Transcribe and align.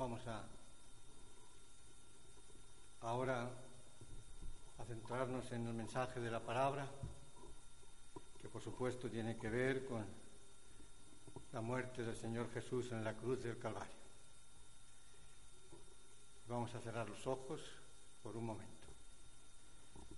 Vamos 0.00 0.26
a 0.28 0.42
ahora 3.02 3.50
a 4.78 4.84
centrarnos 4.86 5.52
en 5.52 5.66
el 5.66 5.74
mensaje 5.74 6.20
de 6.20 6.30
la 6.30 6.40
palabra, 6.40 6.88
que 8.40 8.48
por 8.48 8.62
supuesto 8.62 9.10
tiene 9.10 9.36
que 9.36 9.50
ver 9.50 9.84
con 9.84 10.06
la 11.52 11.60
muerte 11.60 12.02
del 12.02 12.16
Señor 12.16 12.50
Jesús 12.50 12.90
en 12.92 13.04
la 13.04 13.12
cruz 13.12 13.42
del 13.42 13.58
Calvario. 13.58 13.92
Vamos 16.48 16.74
a 16.74 16.80
cerrar 16.80 17.06
los 17.06 17.26
ojos 17.26 17.60
por 18.22 18.34
un 18.38 18.46
momento. 18.46 18.88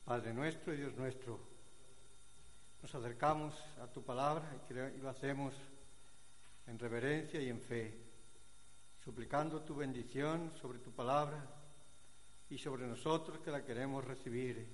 Padre 0.05 0.33
nuestro 0.33 0.73
y 0.75 0.77
Dios 0.77 0.95
nuestro, 0.95 1.41
nos 2.81 2.95
acercamos 2.95 3.61
a 3.83 3.89
tu 3.89 4.01
palabra 4.05 4.49
y 4.71 4.99
lo 4.99 5.09
hacemos 5.09 5.55
en 6.69 6.79
reverencia 6.79 7.41
y 7.41 7.49
en 7.49 7.61
fe, 7.61 8.02
suplicando 9.05 9.63
tu 9.63 9.75
bendición 9.75 10.53
sobre 10.61 10.79
tu 10.79 10.93
palabra 10.93 11.45
y 12.49 12.59
sobre 12.59 12.87
nosotros 12.87 13.41
que 13.41 13.51
la 13.51 13.65
queremos 13.65 14.05
recibir 14.05 14.65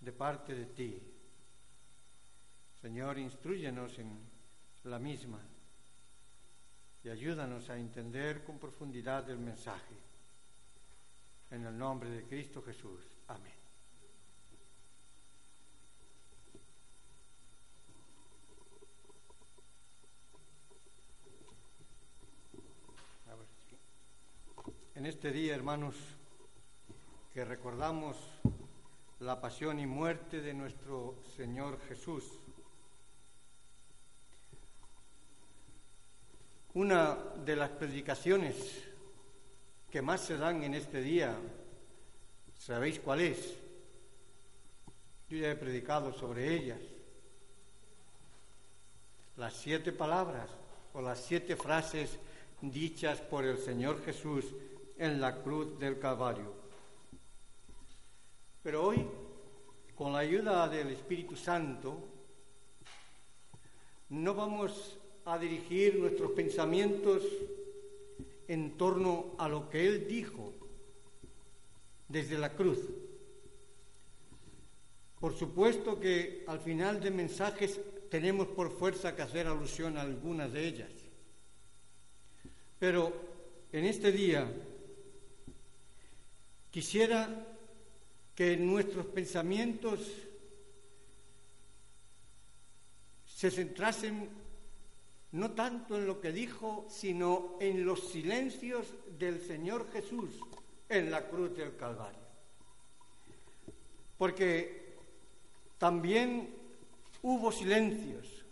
de 0.00 0.12
parte 0.12 0.54
de 0.54 0.66
ti. 0.66 1.02
Señor, 2.80 3.18
instruyenos 3.18 3.98
en 3.98 4.18
la 4.84 4.98
misma 4.98 5.40
y 7.04 7.08
ayúdanos 7.10 7.68
a 7.68 7.76
entender 7.76 8.44
con 8.44 8.58
profundidad 8.58 9.28
el 9.28 9.38
mensaje. 9.38 9.96
En 11.50 11.66
el 11.66 11.76
nombre 11.76 12.10
de 12.10 12.24
Cristo 12.24 12.62
Jesús. 12.62 13.02
Amén. 13.28 13.58
En 24.98 25.06
este 25.18 25.32
día, 25.32 25.56
hermanos, 25.56 25.96
que 27.34 27.44
recordamos 27.44 28.16
la 29.18 29.40
pasión 29.40 29.80
y 29.80 29.84
muerte 29.84 30.40
de 30.40 30.54
nuestro 30.54 31.16
Señor 31.36 31.80
Jesús, 31.88 32.22
una 36.74 37.16
de 37.44 37.56
las 37.56 37.70
predicaciones 37.70 38.84
que 39.90 40.00
más 40.02 40.20
se 40.20 40.36
dan 40.36 40.62
en 40.62 40.74
este 40.74 41.02
día, 41.02 41.36
¿sabéis 42.56 43.00
cuál 43.00 43.22
es? 43.22 43.56
Yo 45.28 45.36
ya 45.36 45.50
he 45.50 45.56
predicado 45.56 46.12
sobre 46.12 46.54
ellas. 46.54 46.80
Las 49.36 49.54
siete 49.54 49.90
palabras 49.90 50.48
o 50.92 51.02
las 51.02 51.20
siete 51.20 51.56
frases 51.56 52.20
dichas 52.60 53.20
por 53.20 53.44
el 53.44 53.58
Señor 53.58 54.00
Jesús 54.04 54.44
en 54.98 55.20
la 55.20 55.42
cruz 55.42 55.78
del 55.78 55.98
Calvario. 55.98 56.52
Pero 58.62 58.84
hoy, 58.84 59.06
con 59.94 60.12
la 60.12 60.18
ayuda 60.18 60.68
del 60.68 60.88
Espíritu 60.88 61.36
Santo, 61.36 62.08
no 64.10 64.34
vamos 64.34 64.98
a 65.24 65.38
dirigir 65.38 65.98
nuestros 65.98 66.32
pensamientos 66.32 67.22
en 68.48 68.76
torno 68.76 69.36
a 69.38 69.48
lo 69.48 69.68
que 69.70 69.86
Él 69.86 70.08
dijo 70.08 70.52
desde 72.08 72.38
la 72.38 72.50
cruz. 72.54 72.78
Por 75.20 75.34
supuesto 75.34 76.00
que 76.00 76.44
al 76.46 76.60
final 76.60 77.00
de 77.00 77.10
mensajes 77.10 77.80
tenemos 78.10 78.48
por 78.48 78.70
fuerza 78.70 79.14
que 79.14 79.22
hacer 79.22 79.46
alusión 79.46 79.96
a 79.96 80.02
algunas 80.02 80.52
de 80.52 80.66
ellas. 80.66 80.90
Pero 82.78 83.12
en 83.72 83.84
este 83.84 84.12
día 84.12 84.50
Quisiera 86.70 87.46
que 88.34 88.56
nuestros 88.56 89.06
pensamientos 89.06 90.12
se 93.26 93.50
centrasen 93.50 94.28
no 95.32 95.52
tanto 95.52 95.96
en 95.96 96.06
lo 96.06 96.20
que 96.20 96.32
dijo, 96.32 96.86
sino 96.88 97.56
en 97.60 97.84
los 97.84 98.08
silencios 98.08 98.86
del 99.18 99.40
Señor 99.40 99.90
Jesús 99.92 100.30
en 100.88 101.10
la 101.10 101.28
cruz 101.28 101.56
del 101.56 101.76
Calvario. 101.76 102.18
Porque 104.16 104.96
también 105.78 106.54
hubo 107.22 107.52
silencios, 107.52 108.44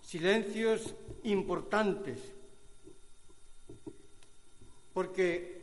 silencios 0.00 0.94
importantes, 1.24 2.18
porque 4.94 5.57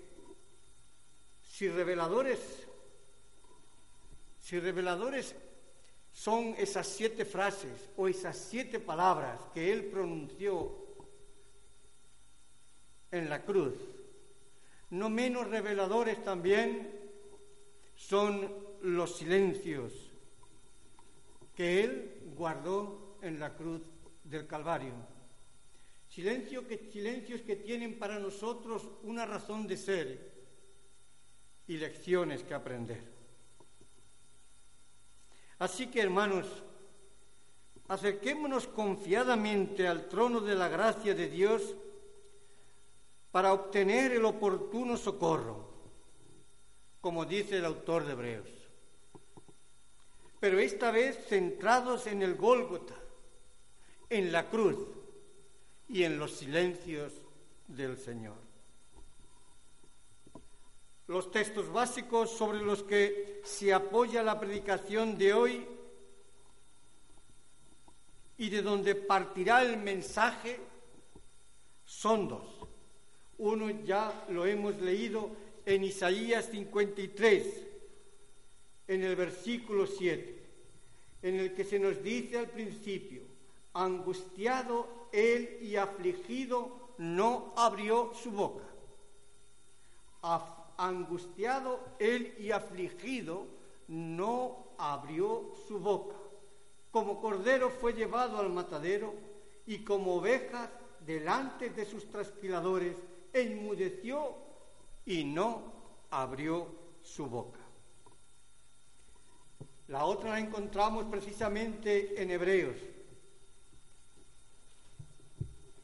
si 1.55 1.69
reveladores, 1.69 2.67
si 4.41 4.59
reveladores 4.59 5.33
son 6.11 6.53
esas 6.57 6.85
siete 6.85 7.23
frases 7.23 7.91
o 7.95 8.09
esas 8.09 8.35
siete 8.35 8.77
palabras 8.81 9.39
que 9.53 9.71
él 9.71 9.85
pronunció 9.85 10.75
en 13.09 13.29
la 13.29 13.41
cruz, 13.45 13.73
no 14.89 15.09
menos 15.09 15.47
reveladores 15.47 16.21
también 16.25 16.91
son 17.95 18.53
los 18.81 19.15
silencios 19.15 19.93
que 21.55 21.85
él 21.85 22.33
guardó 22.35 23.17
en 23.21 23.39
la 23.39 23.55
cruz 23.55 23.81
del 24.25 24.45
Calvario. 24.45 24.91
Silencio 26.09 26.67
que, 26.67 26.89
silencios 26.91 27.39
que 27.43 27.55
tienen 27.55 27.97
para 27.97 28.19
nosotros 28.19 28.89
una 29.03 29.25
razón 29.25 29.65
de 29.67 29.77
ser 29.77 30.34
y 31.67 31.77
lecciones 31.77 32.43
que 32.43 32.53
aprender. 32.53 33.03
Así 35.59 35.87
que, 35.87 36.01
hermanos, 36.01 36.45
acerquémonos 37.87 38.67
confiadamente 38.67 39.87
al 39.87 40.07
trono 40.07 40.41
de 40.41 40.55
la 40.55 40.67
gracia 40.69 41.15
de 41.15 41.29
Dios 41.29 41.75
para 43.31 43.53
obtener 43.53 44.11
el 44.11 44.25
oportuno 44.25 44.97
socorro, 44.97 45.69
como 47.01 47.25
dice 47.25 47.57
el 47.57 47.65
autor 47.65 48.05
de 48.05 48.13
Hebreos. 48.13 48.49
Pero 50.39 50.59
esta 50.59 50.91
vez 50.91 51.17
centrados 51.27 52.07
en 52.07 52.21
el 52.21 52.35
Gólgota, 52.35 52.95
en 54.09 54.31
la 54.31 54.49
cruz 54.49 54.77
y 55.87 56.03
en 56.03 56.19
los 56.19 56.31
silencios 56.31 57.13
del 57.67 57.97
Señor 57.97 58.44
los 61.07 61.31
textos 61.31 61.71
básicos 61.71 62.31
sobre 62.31 62.61
los 62.61 62.83
que 62.83 63.41
se 63.43 63.73
apoya 63.73 64.23
la 64.23 64.39
predicación 64.39 65.17
de 65.17 65.33
hoy 65.33 65.67
y 68.37 68.49
de 68.49 68.61
donde 68.61 68.95
partirá 68.95 69.61
el 69.61 69.77
mensaje 69.77 70.59
son 71.85 72.27
dos. 72.27 72.43
Uno 73.37 73.69
ya 73.69 74.25
lo 74.29 74.45
hemos 74.45 74.77
leído 74.81 75.29
en 75.65 75.83
Isaías 75.83 76.49
53, 76.51 77.63
en 78.87 79.03
el 79.03 79.15
versículo 79.15 79.85
7, 79.85 80.43
en 81.21 81.39
el 81.39 81.53
que 81.53 81.63
se 81.63 81.79
nos 81.79 82.01
dice 82.01 82.39
al 82.39 82.49
principio, 82.49 83.21
angustiado 83.73 85.07
él 85.11 85.59
y 85.61 85.75
afligido 85.75 86.93
no 86.97 87.53
abrió 87.55 88.11
su 88.13 88.31
boca 88.31 88.63
angustiado 90.77 91.79
él 91.99 92.35
y 92.39 92.51
afligido, 92.51 93.47
no 93.87 94.67
abrió 94.77 95.53
su 95.67 95.79
boca. 95.79 96.15
Como 96.91 97.19
cordero 97.19 97.69
fue 97.69 97.93
llevado 97.93 98.37
al 98.37 98.49
matadero 98.49 99.13
y 99.65 99.79
como 99.79 100.15
ovejas 100.15 100.69
delante 101.05 101.69
de 101.69 101.85
sus 101.85 102.09
trasquiladores, 102.09 102.97
enmudeció 103.33 104.35
y 105.05 105.23
no 105.23 105.73
abrió 106.09 106.67
su 107.01 107.27
boca. 107.27 107.59
La 109.87 110.05
otra 110.05 110.31
la 110.31 110.39
encontramos 110.39 111.05
precisamente 111.05 112.19
en 112.21 112.31
Hebreos. 112.31 112.77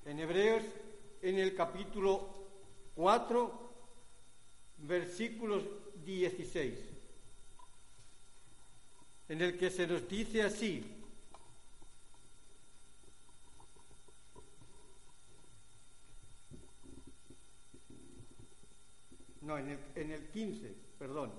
En 0.05 0.19
Hebreos, 0.19 0.63
en 1.21 1.37
el 1.37 1.53
capítulo 1.55 2.27
4, 2.95 3.60
versículos 4.81 5.63
16, 6.03 6.79
en 9.29 9.41
el 9.41 9.57
que 9.57 9.69
se 9.69 9.87
nos 9.87 10.07
dice 10.07 10.41
así, 10.43 10.83
no, 19.41 19.57
en 19.57 19.69
el, 19.69 19.79
en 19.95 20.11
el 20.11 20.27
15, 20.29 20.75
perdón, 20.97 21.31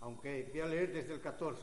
aunque 0.00 0.48
voy 0.52 0.60
a 0.60 0.66
leer 0.66 0.92
desde 0.92 1.14
el 1.14 1.20
14. 1.20 1.62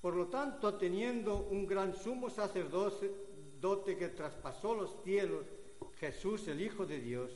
Por 0.00 0.14
lo 0.14 0.28
tanto, 0.28 0.74
teniendo 0.74 1.36
un 1.36 1.66
gran 1.66 1.94
sumo 1.94 2.30
sacerdote 2.30 3.96
que 3.96 4.08
traspasó 4.08 4.74
los 4.74 5.02
cielos, 5.02 5.46
Jesús 5.98 6.46
el 6.46 6.60
Hijo 6.60 6.86
de 6.86 7.00
Dios, 7.00 7.32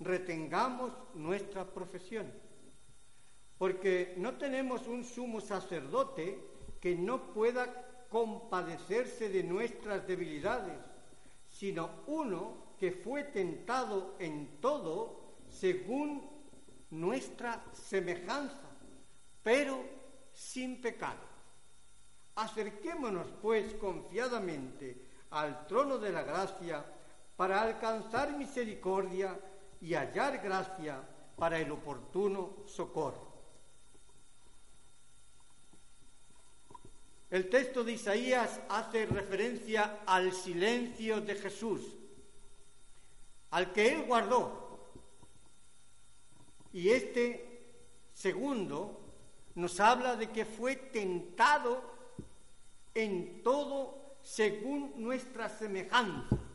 retengamos 0.00 0.92
nuestra 1.14 1.64
profesión, 1.64 2.32
porque 3.58 4.14
no 4.16 4.36
tenemos 4.38 4.86
un 4.86 5.04
sumo 5.04 5.40
sacerdote 5.40 6.38
que 6.80 6.94
no 6.94 7.32
pueda 7.32 8.06
compadecerse 8.08 9.28
de 9.28 9.42
nuestras 9.42 10.06
debilidades, 10.06 10.78
sino 11.48 11.90
uno 12.06 12.68
que 12.78 12.92
fue 12.92 13.24
tentado 13.24 14.14
en 14.18 14.60
todo 14.60 15.34
según 15.48 16.30
nuestra 16.90 17.64
semejanza, 17.72 18.70
pero 19.42 19.82
sin 20.32 20.80
pecado. 20.80 21.26
Acerquémonos, 22.36 23.26
pues, 23.42 23.74
confiadamente 23.74 25.08
al 25.30 25.66
trono 25.66 25.98
de 25.98 26.12
la 26.12 26.22
gracia 26.22 26.84
para 27.36 27.60
alcanzar 27.60 28.36
misericordia 28.36 29.38
y 29.80 29.94
hallar 29.94 30.38
gracia 30.42 31.02
para 31.36 31.58
el 31.58 31.70
oportuno 31.70 32.64
socorro. 32.66 33.28
El 37.30 37.50
texto 37.50 37.84
de 37.84 37.92
Isaías 37.92 38.58
hace 38.70 39.04
referencia 39.04 40.00
al 40.06 40.32
silencio 40.32 41.20
de 41.20 41.34
Jesús, 41.34 41.82
al 43.50 43.72
que 43.72 43.92
él 43.92 44.04
guardó. 44.06 44.92
Y 46.72 46.88
este 46.88 47.76
segundo 48.14 49.00
nos 49.54 49.78
habla 49.78 50.16
de 50.16 50.30
que 50.30 50.46
fue 50.46 50.76
tentado 50.76 51.82
en 52.94 53.42
todo 53.42 54.16
según 54.22 54.94
nuestra 54.96 55.48
semejanza. 55.48 56.47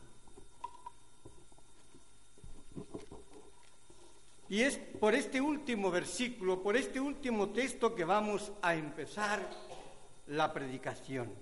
Y 4.54 4.62
es 4.62 4.78
por 4.78 5.16
este 5.16 5.40
último 5.40 5.90
versículo, 5.90 6.62
por 6.62 6.76
este 6.76 7.00
último 7.00 7.48
texto 7.48 7.92
que 7.92 8.04
vamos 8.04 8.52
a 8.62 8.76
empezar 8.76 9.50
la 10.28 10.52
predicación. 10.52 11.34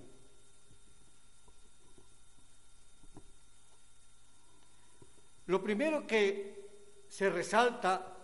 Lo 5.45 5.61
primero 5.61 6.07
que 6.07 7.05
se 7.07 7.29
resalta 7.29 8.17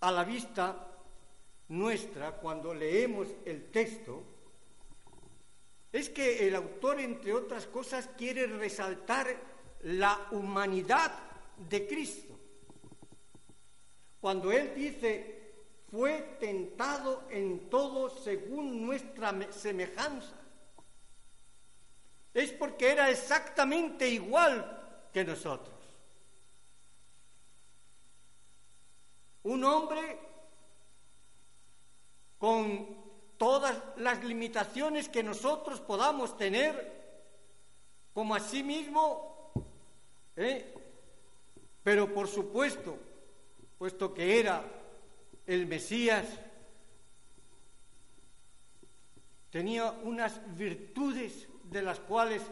a 0.00 0.10
la 0.10 0.24
vista 0.24 0.96
nuestra 1.68 2.32
cuando 2.36 2.72
leemos 2.72 3.28
el 3.44 3.70
texto 3.70 4.24
es 5.92 6.08
que 6.08 6.48
el 6.48 6.54
autor, 6.54 7.00
entre 7.00 7.34
otras 7.34 7.66
cosas, 7.66 8.08
quiere 8.16 8.46
resaltar 8.46 9.28
la 9.82 10.26
humanidad 10.30 11.12
de 11.68 11.86
Cristo. 11.86 12.25
Cuando 14.26 14.50
él 14.50 14.74
dice, 14.74 15.52
fue 15.88 16.36
tentado 16.40 17.28
en 17.30 17.70
todo 17.70 18.10
según 18.10 18.84
nuestra 18.84 19.32
semejanza. 19.52 20.34
Es 22.34 22.50
porque 22.50 22.90
era 22.90 23.08
exactamente 23.08 24.08
igual 24.08 25.08
que 25.12 25.22
nosotros. 25.22 25.76
Un 29.44 29.62
hombre 29.62 30.18
con 32.38 32.96
todas 33.36 33.80
las 33.98 34.24
limitaciones 34.24 35.08
que 35.08 35.22
nosotros 35.22 35.78
podamos 35.78 36.36
tener, 36.36 37.30
como 38.12 38.34
a 38.34 38.40
sí 38.40 38.64
mismo, 38.64 39.52
¿eh? 40.34 40.74
pero 41.84 42.12
por 42.12 42.26
supuesto, 42.26 42.98
puesto 43.78 44.14
que 44.14 44.40
era 44.40 44.64
el 45.46 45.66
Mesías 45.66 46.26
tenía 49.50 49.90
unas 49.90 50.40
virtudes 50.56 51.48
de 51.64 51.82
las 51.82 52.00
cuales 52.00 52.42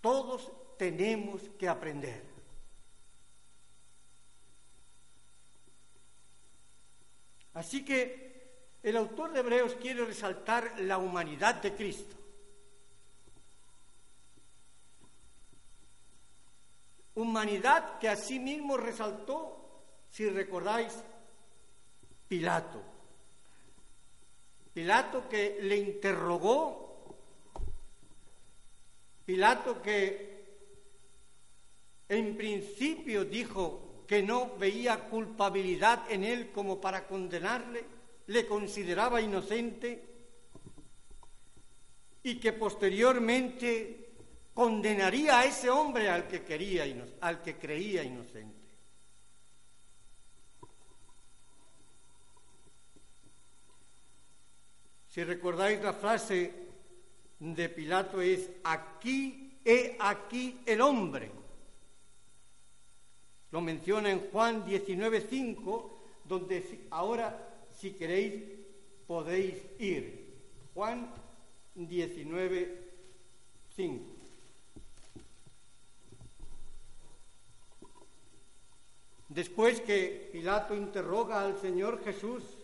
todos 0.00 0.52
tenemos 0.76 1.42
que 1.58 1.68
aprender. 1.68 2.22
Así 7.54 7.84
que 7.84 8.26
el 8.82 8.96
autor 8.98 9.32
de 9.32 9.40
Hebreos 9.40 9.74
quiere 9.80 10.04
resaltar 10.04 10.78
la 10.80 10.98
humanidad 10.98 11.62
de 11.62 11.74
Cristo. 11.74 12.14
Humanidad 17.14 17.98
que 17.98 18.10
asimismo 18.10 18.76
resaltó, 18.76 19.65
si 20.16 20.30
recordáis, 20.30 20.94
Pilato. 22.26 22.82
Pilato 24.72 25.28
que 25.28 25.58
le 25.60 25.76
interrogó, 25.76 27.18
Pilato 29.26 29.82
que 29.82 30.46
en 32.08 32.34
principio 32.34 33.26
dijo 33.26 34.04
que 34.08 34.22
no 34.22 34.56
veía 34.56 35.06
culpabilidad 35.10 36.10
en 36.10 36.24
él 36.24 36.50
como 36.50 36.80
para 36.80 37.06
condenarle, 37.06 37.84
le 38.28 38.46
consideraba 38.46 39.20
inocente 39.20 40.02
y 42.22 42.40
que 42.40 42.54
posteriormente 42.54 44.14
condenaría 44.54 45.40
a 45.40 45.44
ese 45.44 45.68
hombre 45.68 46.08
al 46.08 46.26
que 46.26 46.42
quería 46.42 46.84
al 47.20 47.42
que 47.42 47.58
creía 47.58 48.02
inocente. 48.02 48.55
Si 55.16 55.24
recordáis 55.24 55.80
la 55.80 55.94
frase 55.94 56.52
de 57.40 57.68
Pilato 57.70 58.20
es, 58.20 58.50
aquí, 58.64 59.56
he 59.64 59.96
aquí 59.98 60.60
el 60.66 60.82
hombre. 60.82 61.30
Lo 63.50 63.62
menciona 63.62 64.10
en 64.10 64.30
Juan 64.30 64.66
19.5, 64.66 65.90
donde 66.22 66.86
ahora, 66.90 67.64
si 67.74 67.92
queréis, 67.92 68.42
podéis 69.06 69.54
ir. 69.78 70.34
Juan 70.74 71.10
19.5. 71.74 74.00
Después 79.30 79.80
que 79.80 80.28
Pilato 80.30 80.76
interroga 80.76 81.40
al 81.40 81.58
Señor 81.58 82.04
Jesús 82.04 82.55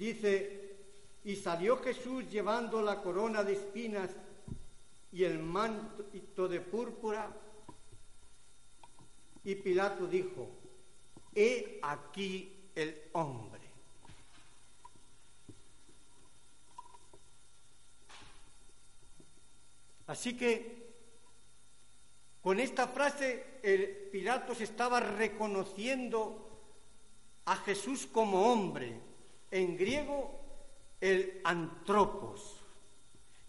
Dice, 0.00 0.78
y 1.24 1.36
salió 1.36 1.76
Jesús 1.76 2.30
llevando 2.30 2.80
la 2.80 3.02
corona 3.02 3.44
de 3.44 3.52
espinas 3.52 4.08
y 5.12 5.24
el 5.24 5.38
manto 5.38 6.48
de 6.48 6.60
púrpura. 6.62 7.30
Y 9.44 9.56
Pilato 9.56 10.06
dijo, 10.06 10.48
he 11.34 11.80
aquí 11.82 12.70
el 12.74 13.10
hombre. 13.12 13.60
Así 20.06 20.34
que 20.34 20.94
con 22.40 22.58
esta 22.58 22.88
frase 22.88 23.58
el 23.62 24.08
Pilato 24.10 24.54
se 24.54 24.64
estaba 24.64 24.98
reconociendo 24.98 26.48
a 27.44 27.56
Jesús 27.56 28.06
como 28.06 28.50
hombre, 28.50 29.09
en 29.50 29.76
griego 29.76 30.38
el 31.00 31.40
antropos, 31.44 32.60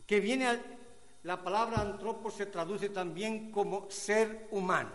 que 0.05 0.19
viene 0.19 0.59
la 1.23 1.43
palabra 1.43 1.81
antropos 1.81 2.33
se 2.33 2.47
traduce 2.47 2.89
también 2.89 3.51
como 3.51 3.89
ser 3.91 4.47
humano. 4.51 4.91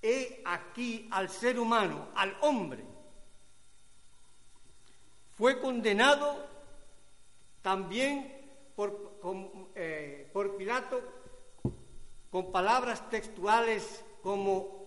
He 0.00 0.42
aquí 0.44 1.08
al 1.12 1.28
ser 1.28 1.58
humano, 1.60 2.08
al 2.16 2.36
hombre. 2.40 2.84
Fue 5.36 5.60
condenado 5.60 6.44
también 7.62 8.42
por, 8.74 9.20
eh, 9.76 10.28
por 10.32 10.56
Pilato 10.56 11.00
con 12.30 12.50
palabras 12.50 13.08
textuales 13.10 14.04
como 14.22 14.86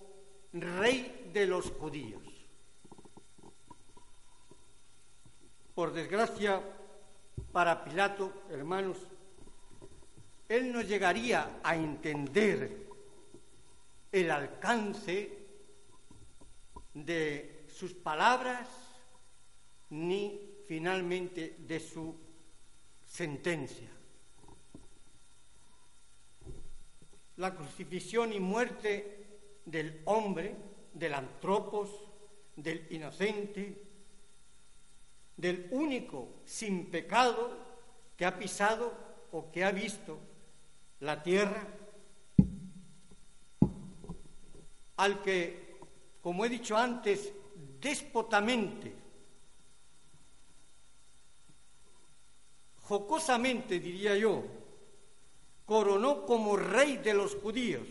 rey 0.51 1.29
de 1.31 1.45
los 1.45 1.72
judíos. 1.72 2.25
Por 5.75 5.94
desgracia 5.94 6.62
para 7.51 7.84
Pilato, 7.84 8.46
hermanos, 8.50 8.98
él 10.50 10.72
no 10.72 10.82
llegaría 10.82 11.60
a 11.63 11.75
entender 11.75 12.88
el 14.12 14.32
alcance 14.32 15.38
de 16.94 17.65
sus 17.67 17.94
palabras 17.94 18.67
ni 19.91 20.55
finalmente 20.67 21.58
de 21.60 21.79
su 21.79 22.15
sentencia. 23.05 23.96
la 27.38 27.53
crucifixión 27.53 28.32
y 28.34 28.39
muerte 28.39 29.27
del 29.65 30.01
hombre, 30.05 30.55
del 30.94 31.13
antropos, 31.13 31.89
del 32.55 32.88
inocente, 32.91 33.82
del 35.37 35.67
único 35.71 36.29
sin 36.45 36.89
pecado 36.89 37.57
que 38.15 38.25
ha 38.25 38.37
pisado 38.37 38.93
o 39.31 39.51
que 39.51 39.63
ha 39.63 39.71
visto 39.71 40.17
la 41.01 41.21
tierra, 41.21 41.67
al 44.97 45.21
que, 45.21 45.77
como 46.21 46.45
he 46.45 46.49
dicho 46.49 46.77
antes, 46.77 47.33
déspotamente, 47.81 48.93
jocosamente 52.81 53.79
diría 53.79 54.15
yo, 54.15 54.43
coronó 55.65 56.25
como 56.25 56.55
rey 56.55 56.97
de 56.97 57.13
los 57.13 57.35
judíos. 57.35 57.87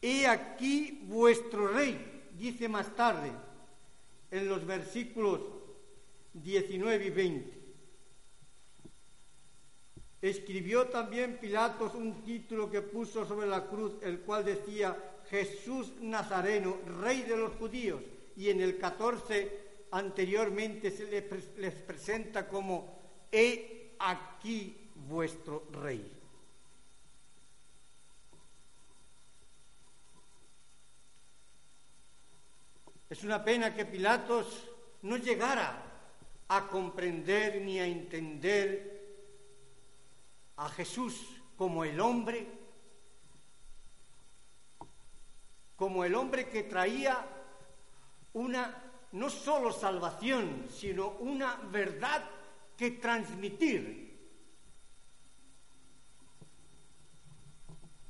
He 0.00 0.26
aquí 0.26 1.02
vuestro 1.04 1.68
rey, 1.68 2.28
dice 2.38 2.68
más 2.68 2.94
tarde 2.94 3.32
en 4.30 4.48
los 4.48 4.64
versículos 4.64 5.40
19 6.34 7.04
y 7.04 7.10
20. 7.10 7.60
Escribió 10.22 10.86
también 10.88 11.38
Pilatos 11.38 11.94
un 11.94 12.22
título 12.22 12.70
que 12.70 12.82
puso 12.82 13.24
sobre 13.24 13.46
la 13.46 13.66
cruz, 13.66 13.94
el 14.02 14.20
cual 14.20 14.44
decía 14.44 14.96
Jesús 15.30 15.94
Nazareno, 16.00 16.76
rey 17.00 17.22
de 17.22 17.36
los 17.36 17.54
judíos, 17.54 18.02
y 18.36 18.50
en 18.50 18.60
el 18.60 18.78
14 18.78 19.86
anteriormente 19.92 20.90
se 20.90 21.06
les 21.56 21.74
presenta 21.74 22.46
como 22.46 23.00
He 23.32 23.94
aquí 23.98 24.90
vuestro 24.94 25.66
rey. 25.72 26.20
Es 33.08 33.24
una 33.24 33.42
pena 33.42 33.74
que 33.74 33.86
Pilatos 33.86 34.68
no 35.02 35.16
llegara 35.16 35.89
a 36.52 36.66
comprender 36.66 37.60
ni 37.62 37.78
a 37.78 37.86
entender 37.86 38.98
a 40.56 40.68
Jesús 40.68 41.24
como 41.56 41.84
el 41.84 42.00
hombre, 42.00 42.44
como 45.76 46.04
el 46.04 46.12
hombre 46.16 46.48
que 46.48 46.64
traía 46.64 47.24
una 48.32 48.82
no 49.12 49.30
solo 49.30 49.70
salvación, 49.70 50.66
sino 50.68 51.10
una 51.20 51.54
verdad 51.54 52.28
que 52.76 52.92
transmitir. 52.92 54.10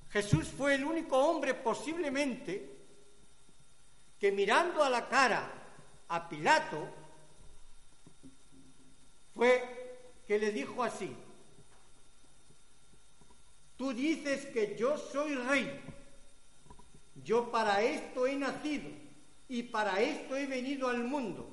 Jesús 0.08 0.48
fue 0.48 0.76
el 0.76 0.84
único 0.84 1.18
hombre 1.18 1.52
posiblemente 1.52 2.78
que 4.18 4.32
mirando 4.32 4.82
a 4.82 4.88
la 4.88 5.06
cara 5.08 5.52
a 6.08 6.26
Pilato, 6.26 6.99
fue 9.40 10.20
que 10.26 10.38
le 10.38 10.52
dijo 10.52 10.84
así, 10.84 11.16
tú 13.78 13.94
dices 13.94 14.44
que 14.44 14.76
yo 14.76 14.98
soy 14.98 15.34
rey, 15.34 15.80
yo 17.24 17.50
para 17.50 17.80
esto 17.80 18.26
he 18.26 18.36
nacido 18.36 18.90
y 19.48 19.62
para 19.62 19.98
esto 19.98 20.36
he 20.36 20.44
venido 20.44 20.88
al 20.88 21.04
mundo, 21.04 21.48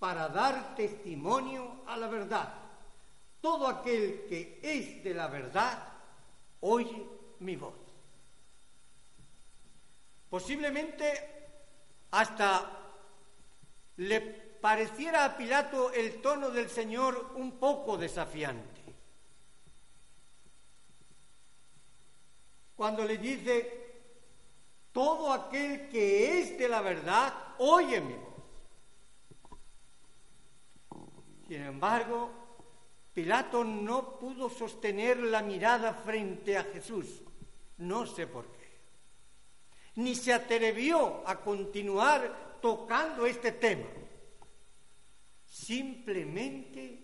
para 0.00 0.30
dar 0.30 0.74
testimonio 0.74 1.84
a 1.86 1.96
la 1.96 2.08
verdad. 2.08 2.54
Todo 3.40 3.68
aquel 3.68 4.26
que 4.28 4.58
es 4.60 5.04
de 5.04 5.14
la 5.14 5.28
verdad 5.28 5.92
oye 6.58 7.06
mi 7.38 7.54
voz. 7.54 7.78
Posiblemente 10.28 11.06
hasta 12.10 12.68
le 13.98 14.51
pareciera 14.62 15.26
a 15.26 15.36
Pilato 15.36 15.92
el 15.92 16.22
tono 16.22 16.48
del 16.48 16.70
Señor 16.70 17.32
un 17.34 17.58
poco 17.58 17.98
desafiante. 17.98 18.80
Cuando 22.74 23.04
le 23.04 23.18
dice, 23.18 24.04
todo 24.90 25.30
aquel 25.34 25.90
que 25.90 26.38
es 26.40 26.58
de 26.58 26.68
la 26.68 26.80
verdad, 26.80 27.34
óyeme. 27.58 28.16
Sin 31.46 31.62
embargo, 31.62 32.30
Pilato 33.12 33.62
no 33.62 34.18
pudo 34.18 34.48
sostener 34.48 35.18
la 35.18 35.42
mirada 35.42 35.92
frente 35.92 36.56
a 36.56 36.64
Jesús. 36.64 37.22
No 37.76 38.06
sé 38.06 38.26
por 38.26 38.46
qué 38.46 38.62
ni 39.96 40.14
se 40.14 40.32
atrevió 40.32 41.22
a 41.26 41.36
continuar 41.40 42.58
tocando 42.60 43.26
este 43.26 43.52
tema. 43.52 43.86
Simplemente 45.62 46.98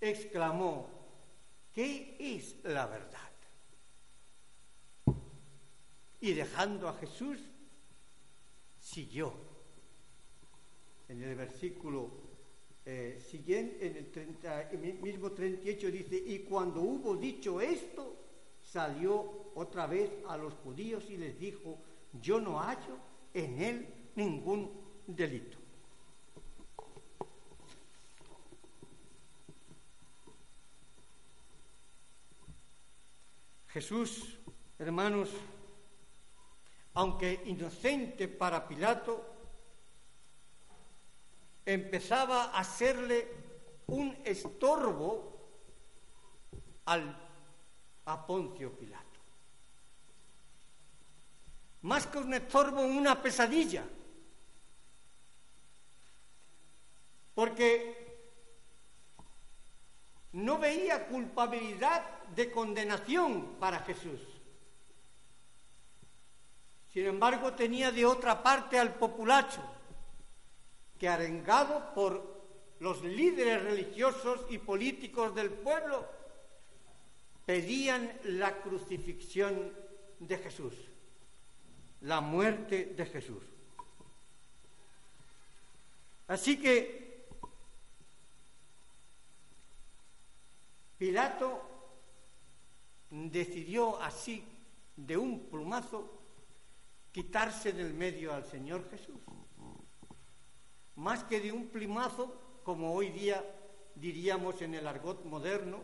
exclamó, 0.00 0.88
¿qué 1.72 2.16
es 2.20 2.54
la 2.62 2.86
verdad? 2.86 3.18
Y 6.20 6.32
dejando 6.32 6.88
a 6.88 6.94
Jesús, 6.94 7.38
siguió. 8.78 9.32
En 11.08 11.24
el 11.24 11.34
versículo 11.34 12.12
eh, 12.84 13.20
siguiente, 13.20 13.84
en 13.88 13.96
el, 13.96 14.12
30, 14.12 14.70
el 14.70 15.00
mismo 15.00 15.32
38 15.32 15.90
dice, 15.90 16.22
y 16.24 16.40
cuando 16.40 16.82
hubo 16.82 17.16
dicho 17.16 17.60
esto, 17.60 18.16
salió 18.62 19.50
otra 19.56 19.88
vez 19.88 20.08
a 20.28 20.36
los 20.36 20.54
judíos 20.54 21.10
y 21.10 21.16
les 21.16 21.36
dijo, 21.36 21.80
yo 22.22 22.40
no 22.40 22.60
hallo 22.60 22.96
en 23.34 23.60
él 23.60 23.86
ningún 24.14 24.70
delito. 25.04 25.57
Jesús, 33.68 34.38
hermanos, 34.78 35.30
aunque 36.94 37.42
inocente 37.46 38.28
para 38.28 38.66
Pilato, 38.66 39.24
empezaba 41.64 42.56
a 42.58 42.64
serle 42.64 43.28
un 43.86 44.16
estorbo 44.24 45.38
al, 46.86 47.16
a 48.06 48.26
Poncio 48.26 48.72
Pilato 48.72 49.08
más 51.82 52.06
que 52.06 52.18
un 52.18 52.34
estorbo, 52.34 52.82
una 52.82 53.22
pesadilla. 53.22 53.84
Porque 57.34 57.96
no 60.32 60.58
veía 60.58 61.06
culpabilidad 61.06 62.04
de 62.34 62.50
condenación 62.50 63.56
para 63.60 63.80
Jesús. 63.80 64.20
Sin 66.92 67.06
embargo, 67.06 67.52
tenía 67.54 67.92
de 67.92 68.06
otra 68.06 68.42
parte 68.42 68.78
al 68.78 68.94
populacho, 68.94 69.62
que 70.98 71.08
arengado 71.08 71.94
por 71.94 72.38
los 72.80 73.02
líderes 73.02 73.62
religiosos 73.62 74.46
y 74.50 74.58
políticos 74.58 75.34
del 75.34 75.50
pueblo, 75.50 76.06
pedían 77.46 78.12
la 78.24 78.60
crucifixión 78.60 79.72
de 80.18 80.38
Jesús 80.38 80.74
la 82.02 82.20
muerte 82.20 82.94
de 82.96 83.06
Jesús. 83.06 83.42
Así 86.28 86.60
que 86.60 87.08
Pilato 90.98 91.62
decidió 93.10 94.00
así, 94.02 94.44
de 94.96 95.16
un 95.16 95.48
plumazo, 95.48 96.10
quitarse 97.12 97.72
del 97.72 97.94
medio 97.94 98.34
al 98.34 98.44
Señor 98.44 98.88
Jesús. 98.90 99.20
Más 100.96 101.24
que 101.24 101.40
de 101.40 101.52
un 101.52 101.68
plumazo, 101.68 102.60
como 102.64 102.92
hoy 102.92 103.10
día 103.10 103.44
diríamos 103.94 104.60
en 104.62 104.74
el 104.74 104.86
argot 104.86 105.24
moderno, 105.24 105.82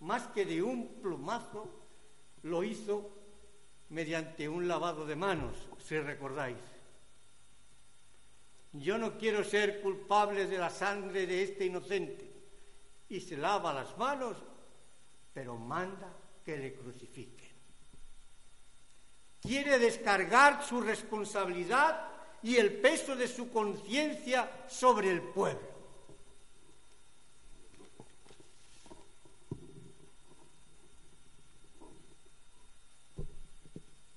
más 0.00 0.26
que 0.28 0.44
de 0.44 0.62
un 0.62 1.00
plumazo, 1.00 1.68
lo 2.42 2.64
hizo 2.64 3.10
mediante 3.90 4.48
un 4.48 4.66
lavado 4.66 5.06
de 5.06 5.16
manos, 5.16 5.68
si 5.78 5.98
recordáis. 5.98 6.58
Yo 8.72 8.98
no 8.98 9.18
quiero 9.18 9.42
ser 9.42 9.80
culpable 9.82 10.46
de 10.46 10.58
la 10.58 10.70
sangre 10.70 11.26
de 11.26 11.42
este 11.42 11.66
inocente. 11.66 12.30
Y 13.08 13.20
se 13.20 13.36
lava 13.36 13.72
las 13.72 13.98
manos, 13.98 14.36
pero 15.32 15.56
manda 15.56 16.12
que 16.50 16.56
le 16.56 16.72
crucifiquen. 16.72 17.48
Quiere 19.40 19.78
descargar 19.78 20.64
su 20.64 20.80
responsabilidad 20.80 22.08
y 22.42 22.56
el 22.56 22.80
peso 22.80 23.14
de 23.14 23.28
su 23.28 23.50
conciencia 23.50 24.66
sobre 24.68 25.10
el 25.10 25.22
pueblo. 25.22 25.68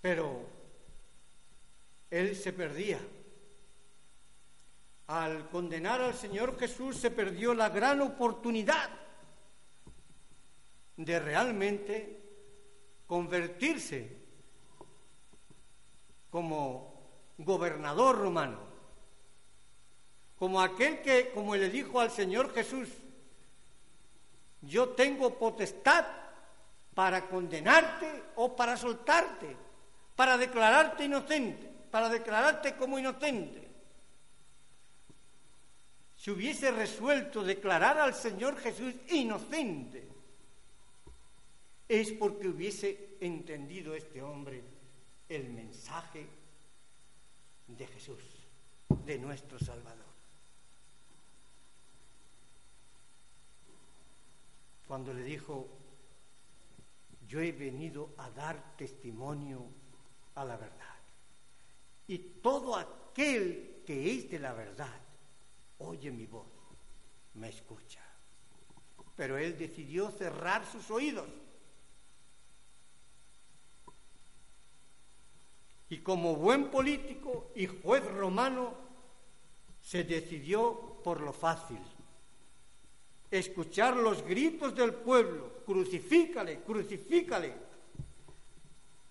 Pero 0.02 0.42
él 2.10 2.36
se 2.36 2.52
perdía. 2.52 3.00
Al 5.06 5.50
condenar 5.50 6.02
al 6.02 6.16
Señor 6.16 6.58
Jesús 6.58 6.98
se 6.98 7.12
perdió 7.12 7.54
la 7.54 7.70
gran 7.70 8.02
oportunidad 8.02 8.90
de 10.98 11.20
realmente 11.20 12.23
convertirse 13.08 14.18
como 16.30 16.94
gobernador 17.38 18.18
romano, 18.18 18.60
como 20.38 20.62
aquel 20.62 21.02
que, 21.02 21.32
como 21.32 21.56
le 21.56 21.70
dijo 21.70 22.00
al 22.00 22.12
Señor 22.12 22.54
Jesús, 22.54 22.90
yo 24.62 24.90
tengo 24.90 25.38
potestad 25.38 26.06
para 26.94 27.28
condenarte 27.28 28.24
o 28.36 28.56
para 28.56 28.78
soltarte, 28.78 29.56
para 30.16 30.38
declararte 30.38 31.06
inocente, 31.06 31.70
para 31.92 32.10
declararte 32.10 32.76
como 32.76 32.98
inocente. 32.98 33.70
Si 36.16 36.32
hubiese 36.32 36.72
resuelto 36.72 37.44
declarar 37.44 38.00
al 38.00 38.14
Señor 38.14 38.58
Jesús 38.58 38.94
inocente, 39.10 40.08
es 41.88 42.12
porque 42.12 42.48
hubiese 42.48 43.18
entendido 43.20 43.94
este 43.96 44.22
hombre 44.22 44.64
el 45.30 45.50
mensaje 45.50 46.26
de 47.68 47.88
Jesús, 47.88 48.20
de 49.06 49.18
nuestro 49.18 49.60
Salvador. 49.60 50.04
Cuando 54.88 55.14
le 55.14 55.24
dijo, 55.24 55.68
yo 57.28 57.40
he 57.40 57.52
venido 57.52 58.14
a 58.18 58.30
dar 58.30 58.76
testimonio 58.78 59.66
a 60.36 60.46
la 60.46 60.58
verdad. 60.58 60.98
Y 62.08 62.18
todo 62.18 62.76
aquel 62.76 63.82
que 63.86 64.12
es 64.12 64.30
de 64.30 64.40
la 64.40 64.54
verdad 64.54 65.04
oye 65.80 66.12
mi 66.12 66.26
voz, 66.26 66.48
me 67.36 67.50
escucha. 67.50 68.02
Pero 69.16 69.38
él 69.38 69.58
decidió 69.58 70.12
cerrar 70.12 70.66
sus 70.66 70.90
oídos 70.90 71.28
y 75.94 76.00
como 76.00 76.36
buen 76.36 76.72
político 76.72 77.52
y 77.54 77.68
juez 77.68 78.04
romano 78.04 78.74
se 79.80 80.04
decidió 80.04 81.00
por 81.04 81.22
lo 81.22 81.32
fácil, 81.32 81.78
escuchar 83.30 83.96
los 83.98 84.24
gritos 84.24 84.74
del 84.74 84.96
pueblo, 84.96 85.62
crucifícale, 85.64 86.62
crucifícale. 86.62 87.54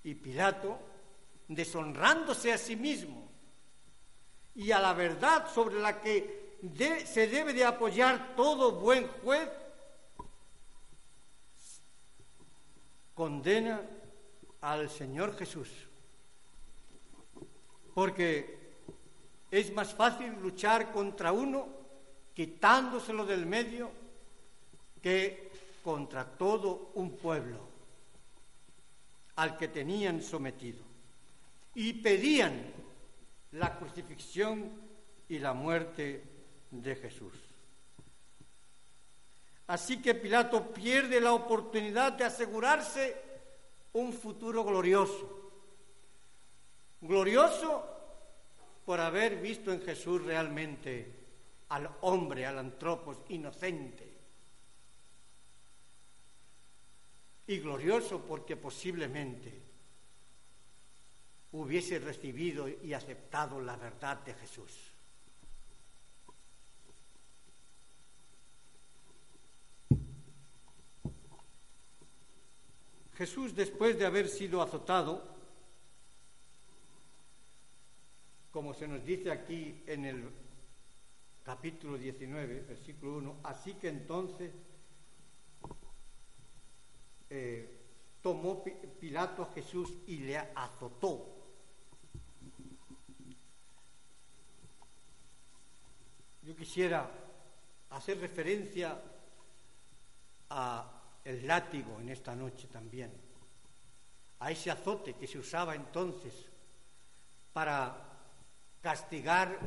Y 0.03 0.17
Pilato, 0.17 0.77
deshonrándose 1.47 2.53
a 2.53 2.59
sí 2.59 2.75
mismo 2.75 3.31
y 4.57 4.73
a 4.73 4.81
la 4.81 4.93
verdad 4.93 5.49
sobre 5.55 5.79
la 5.79 6.01
que 6.01 6.59
se 7.07 7.29
debe 7.29 7.53
de 7.53 7.65
apoyar 7.65 8.35
todo 8.35 8.73
buen 8.73 9.07
juez, 9.07 9.49
condena 13.15 13.83
al 14.61 14.91
Señor 14.91 15.37
Jesús 15.37 15.69
porque 17.95 18.59
es 19.51 19.73
más 19.73 19.93
fácil 19.95 20.33
luchar 20.41 20.93
contra 20.93 21.33
uno 21.33 21.69
quitándoselo 22.35 23.27
del 23.27 23.47
medio 23.47 23.91
que 25.03 25.51
contra 25.85 26.25
todo 26.25 26.93
un 26.95 27.17
pueblo 27.17 27.59
al 29.37 29.57
que 29.57 29.69
tenían 29.69 30.23
sometido. 30.23 30.83
Y 31.75 31.95
pedían 31.95 32.63
la 33.53 33.77
crucifixión 33.79 34.71
y 35.29 35.39
la 35.39 35.53
muerte 35.53 36.23
de 36.71 36.97
Jesús. 36.97 37.35
Así 39.67 40.03
que 40.03 40.15
Pilato 40.15 40.73
pierde 40.73 41.21
la 41.21 41.33
oportunidad 41.33 42.13
de 42.13 42.25
asegurarse 42.25 43.17
un 43.95 44.13
futuro 44.13 44.65
glorioso 44.65 45.42
glorioso 47.03 47.85
por 48.85 49.01
haber 49.01 49.41
visto 49.41 49.73
en 49.73 49.83
Jesús 49.83 50.23
realmente 50.23 51.21
al 51.69 51.91
hombre, 52.03 52.47
al 52.47 52.59
antropos 52.59 53.19
inocente. 53.29 54.11
Y 57.47 57.59
glorioso 57.59 58.25
porque 58.25 58.57
posiblemente 58.57 59.61
hubiese 61.53 61.99
recibido 61.99 62.69
y 62.69 62.95
aceptado 62.95 63.61
la 63.61 63.77
verdad 63.77 64.19
de 64.19 64.35
Jesús. 64.35 64.93
Jesús, 73.15 73.55
después 73.55 73.99
de 73.99 74.07
haber 74.07 74.29
sido 74.29 74.63
azotado, 74.63 75.32
como 78.53 78.75
se 78.75 78.87
nos 78.87 79.03
dice 79.03 79.33
aquí 79.33 79.83
en 79.87 80.05
el 80.05 80.31
capítulo 81.43 81.97
19, 81.97 82.61
versículo 82.69 83.17
1, 83.17 83.37
así 83.45 83.75
que 83.75 83.89
entonces 83.89 84.53
eh, 87.31 87.81
tomó 88.21 88.63
Pilato 89.01 89.43
a 89.43 89.53
Jesús 89.55 89.95
y 90.07 90.19
le 90.19 90.37
azotó. 90.37 91.29
Yo 96.43 96.55
quisiera 96.55 97.11
hacer 97.89 98.21
referencia 98.21 99.03
a 100.51 100.99
el 101.25 101.47
látigo 101.47 102.01
en 102.01 102.11
esta 102.11 102.37
noche 102.37 102.69
también, 102.69 103.11
a 104.41 104.51
ese 104.51 104.71
azote 104.71 105.15
que 105.15 105.27
se 105.27 105.39
usaba 105.39 105.75
entonces 105.75 106.35
para 107.55 108.12
castigar, 108.83 109.59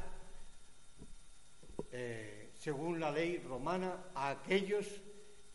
eh, 1.92 2.52
según 2.60 3.00
la 3.00 3.10
ley 3.10 3.38
romana, 3.40 4.12
a 4.14 4.30
aquellos 4.30 4.86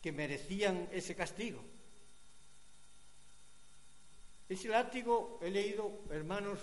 que 0.01 0.11
merecían 0.11 0.89
ese 0.91 1.15
castigo. 1.15 1.61
Ese 4.49 4.67
látigo 4.67 5.39
he 5.41 5.49
leído, 5.49 6.01
hermanos, 6.09 6.59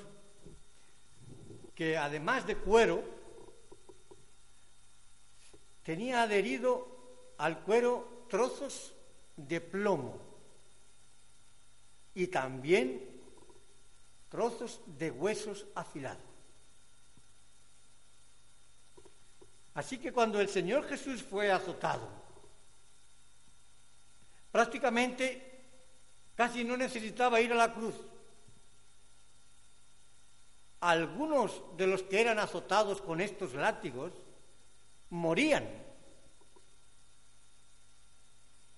que 1.75 1.97
además 1.97 2.47
de 2.47 2.57
cuero, 2.57 3.03
tenía 5.85 6.23
adherido 6.23 7.35
al 7.39 7.61
cuero 7.61 8.27
trozos 8.29 8.93
de 9.37 9.61
plomo 9.61 10.21
y 12.15 12.27
también 12.27 13.23
trozos 14.29 14.83
de 14.99 15.11
huesos 15.13 15.67
afilados. 15.75 16.28
Así 19.79 19.99
que 19.99 20.11
cuando 20.11 20.41
el 20.41 20.49
Señor 20.49 20.89
Jesús 20.89 21.23
fue 21.23 21.53
azotado, 21.53 22.09
prácticamente 24.51 25.61
casi 26.35 26.65
no 26.65 26.77
necesitaba 26.77 27.41
ir 27.41 27.53
a 27.53 27.55
la 27.55 27.73
cruz. 27.73 27.95
Algunos 30.81 31.63
de 31.77 31.87
los 31.87 32.03
que 32.03 32.21
eran 32.21 32.41
azotados 32.41 33.01
con 33.01 33.21
estos 33.21 33.55
látigos 33.55 34.11
morían 35.11 35.69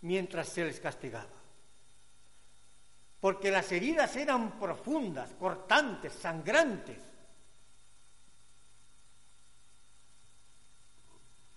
mientras 0.02 0.50
se 0.50 0.66
les 0.66 0.80
castigaba. 0.80 1.30
Porque 3.20 3.50
las 3.50 3.72
heridas 3.72 4.14
eran 4.16 4.58
profundas, 4.60 5.30
cortantes, 5.38 6.12
sangrantes. 6.12 7.10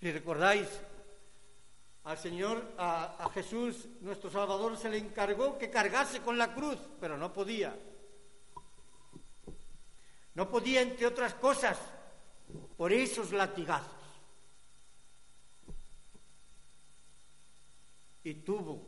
Si 0.03 0.11
recordáis, 0.11 0.67
al 2.03 2.17
Señor, 2.17 2.73
a, 2.77 3.23
a, 3.23 3.29
Jesús, 3.29 3.87
nuestro 4.01 4.29
Salvador, 4.29 4.75
se 4.75 4.89
le 4.89 4.97
encargó 4.97 5.57
que 5.57 5.69
cargase 5.69 6.19
con 6.19 6.37
la 6.37 6.53
cruz, 6.53 6.77
pero 6.99 7.17
no 7.17 7.31
podía. 7.31 7.73
No 10.33 10.49
podía, 10.49 10.81
entre 10.81 11.07
otras 11.07 11.35
cosas, 11.35 11.79
por 12.75 12.91
esos 12.91 13.31
latigazos. 13.31 14.03
Y 18.25 18.33
tuvo 18.33 18.85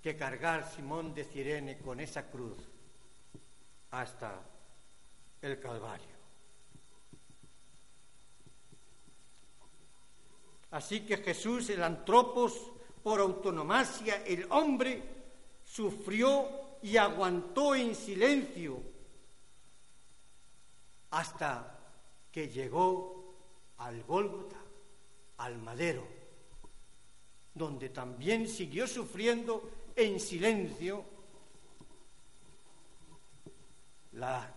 que 0.00 0.16
cargar 0.16 0.70
Simón 0.70 1.12
de 1.12 1.24
Cirene 1.24 1.78
con 1.78 1.98
esa 1.98 2.30
cruz 2.30 2.56
hasta 3.90 4.42
el 5.42 5.58
Calvario. 5.58 6.15
Así 10.70 11.00
que 11.00 11.18
Jesús, 11.18 11.70
el 11.70 11.82
antropos, 11.82 12.70
por 13.02 13.20
autonomacia, 13.20 14.24
el 14.24 14.46
hombre, 14.50 15.02
sufrió 15.64 16.78
y 16.82 16.96
aguantó 16.96 17.74
en 17.74 17.94
silencio 17.94 18.80
hasta 21.10 21.78
que 22.30 22.48
llegó 22.48 23.34
al 23.78 24.02
Gólgota, 24.04 24.56
al 25.38 25.58
madero, 25.58 26.06
donde 27.54 27.88
también 27.90 28.48
siguió 28.48 28.86
sufriendo 28.86 29.70
en 29.94 30.20
silencio 30.20 31.04
la, 34.12 34.52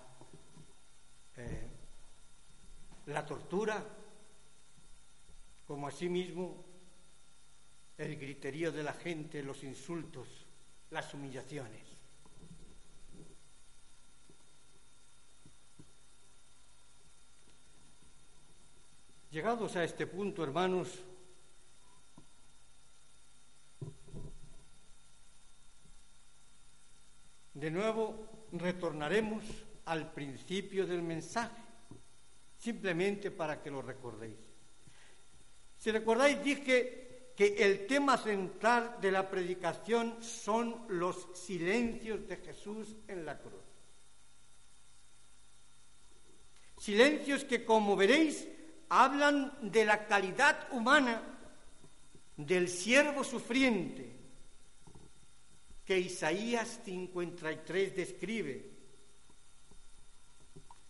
eh, 1.38 1.68
la 3.06 3.26
tortura, 3.26 3.84
como 5.70 5.88
asimismo 5.88 6.66
el 7.96 8.18
griterío 8.18 8.72
de 8.72 8.82
la 8.82 8.92
gente, 8.92 9.44
los 9.44 9.64
insultos, 9.64 10.28
las 10.90 11.14
humillaciones. 11.14 11.84
Llegados 19.30 19.76
a 19.76 19.84
este 19.84 20.08
punto, 20.08 20.44
hermanos, 20.44 21.04
de 27.54 27.70
nuevo 27.70 28.48
retornaremos 28.54 29.44
al 29.86 30.12
principio 30.14 30.88
del 30.88 31.04
mensaje, 31.04 31.62
simplemente 32.58 33.30
para 33.30 33.62
que 33.62 33.70
lo 33.70 33.84
recordéis. 33.84 34.49
Si 35.80 35.92
recordáis, 35.92 36.44
dije 36.44 37.32
que 37.38 37.56
el 37.60 37.88
tema 37.88 38.18
central 38.18 38.98
de 39.00 39.12
la 39.12 39.30
predicación 39.30 40.22
son 40.22 40.86
los 40.90 41.30
silencios 41.34 42.28
de 42.28 42.36
Jesús 42.36 42.98
en 43.08 43.26
la 43.26 43.40
cruz. 43.40 43.64
Silencios 46.78 47.46
que, 47.46 47.64
como 47.64 47.96
veréis, 47.96 48.46
hablan 48.90 49.58
de 49.62 49.86
la 49.86 50.06
calidad 50.06 50.68
humana 50.74 51.22
del 52.36 52.68
siervo 52.68 53.24
sufriente 53.24 54.18
que 55.86 55.98
Isaías 55.98 56.82
53 56.84 57.96
describe. 57.96 58.70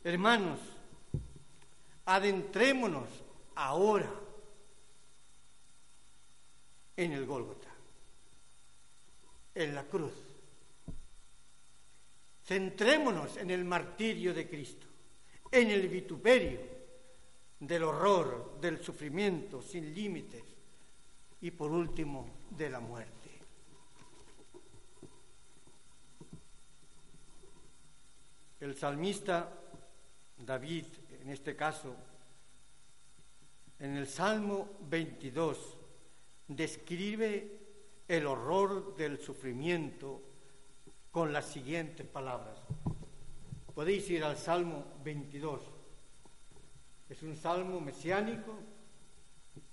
Hermanos, 0.04 0.60
adentrémonos 2.06 3.08
ahora 3.54 4.12
en 7.00 7.14
el 7.14 7.26
Gólgota, 7.26 7.70
en 9.56 9.74
la 9.74 9.86
cruz. 9.86 10.12
Centrémonos 12.44 13.38
en 13.38 13.52
el 13.52 13.64
martirio 13.64 14.34
de 14.34 14.50
Cristo, 14.50 14.86
en 15.50 15.70
el 15.70 15.88
vituperio 15.88 16.60
del 17.58 17.84
horror, 17.84 18.60
del 18.60 18.84
sufrimiento 18.84 19.62
sin 19.62 19.96
límites 19.96 20.44
y 21.40 21.52
por 21.52 21.72
último 21.72 22.30
de 22.50 22.70
la 22.70 22.82
muerte. 22.82 23.30
El 28.60 28.76
salmista 28.76 29.54
David, 30.38 30.84
en 31.22 31.30
este 31.30 31.56
caso, 31.56 31.96
en 33.80 33.96
el 33.96 34.06
Salmo 34.06 34.68
22, 34.90 35.79
describe 36.50 37.60
el 38.08 38.26
horror 38.26 38.96
del 38.96 39.20
sufrimiento 39.20 40.22
con 41.12 41.32
las 41.32 41.46
siguientes 41.46 42.06
palabras. 42.06 42.60
Podéis 43.74 44.10
ir 44.10 44.24
al 44.24 44.36
Salmo 44.36 44.84
22. 45.04 45.62
Es 47.10 47.24
un 47.24 47.38
salmo 47.38 47.80
mesiánico 47.80 48.60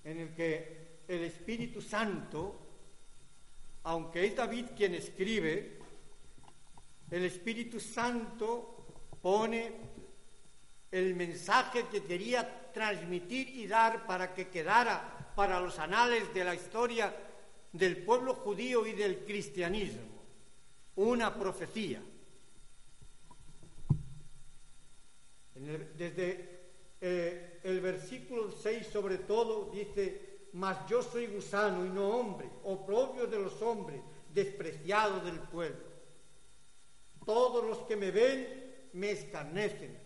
en 0.04 0.20
el 0.20 0.34
que 0.34 1.00
el 1.08 1.24
Espíritu 1.24 1.80
Santo, 1.80 2.60
aunque 3.84 4.26
es 4.26 4.36
David 4.36 4.66
quien 4.76 4.94
escribe, 4.94 5.78
el 7.10 7.24
Espíritu 7.24 7.80
Santo 7.80 8.86
pone 9.22 9.72
el 10.90 11.14
mensaje 11.14 11.86
que 11.90 12.02
quería 12.02 12.70
transmitir 12.72 13.48
y 13.48 13.66
dar 13.66 14.06
para 14.06 14.34
que 14.34 14.48
quedara 14.48 15.15
para 15.36 15.60
los 15.60 15.78
anales 15.78 16.32
de 16.32 16.42
la 16.42 16.54
historia 16.54 17.14
del 17.70 17.98
pueblo 17.98 18.34
judío 18.34 18.86
y 18.86 18.92
del 18.92 19.18
cristianismo, 19.24 20.24
una 20.96 21.32
profecía. 21.32 22.02
Desde 25.54 26.56
eh, 27.02 27.60
el 27.62 27.80
versículo 27.80 28.50
6 28.50 28.86
sobre 28.86 29.18
todo 29.18 29.70
dice, 29.70 30.48
mas 30.54 30.88
yo 30.88 31.02
soy 31.02 31.26
gusano 31.26 31.84
y 31.84 31.90
no 31.90 32.08
hombre, 32.08 32.48
oprobio 32.64 33.26
de 33.26 33.38
los 33.38 33.60
hombres, 33.60 34.00
despreciado 34.32 35.20
del 35.20 35.38
pueblo. 35.38 35.84
Todos 37.26 37.62
los 37.62 37.78
que 37.80 37.96
me 37.96 38.10
ven 38.10 38.88
me 38.94 39.10
escarnecen. 39.10 40.05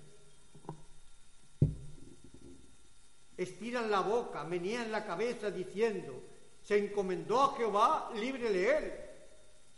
Estiran 3.43 3.91
la 3.91 4.01
boca, 4.01 4.45
menean 4.45 4.93
la 4.93 5.05
cabeza 5.05 5.51
diciendo, 5.51 6.23
se 6.63 6.77
encomendó 6.77 7.41
a 7.41 7.57
Jehová, 7.57 8.13
líbrele 8.15 8.77
él, 8.77 8.93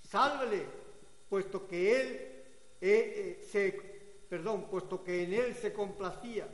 sálvele, 0.03 0.67
puesto 1.29 1.67
que 1.69 2.01
él 2.01 2.07
eh, 2.81 3.39
eh, 3.41 3.47
se, 3.51 3.71
perdón, 4.29 4.69
puesto 4.69 5.05
que 5.05 5.23
en 5.23 5.33
él 5.33 5.55
se 5.55 5.73
complacía 5.73 6.49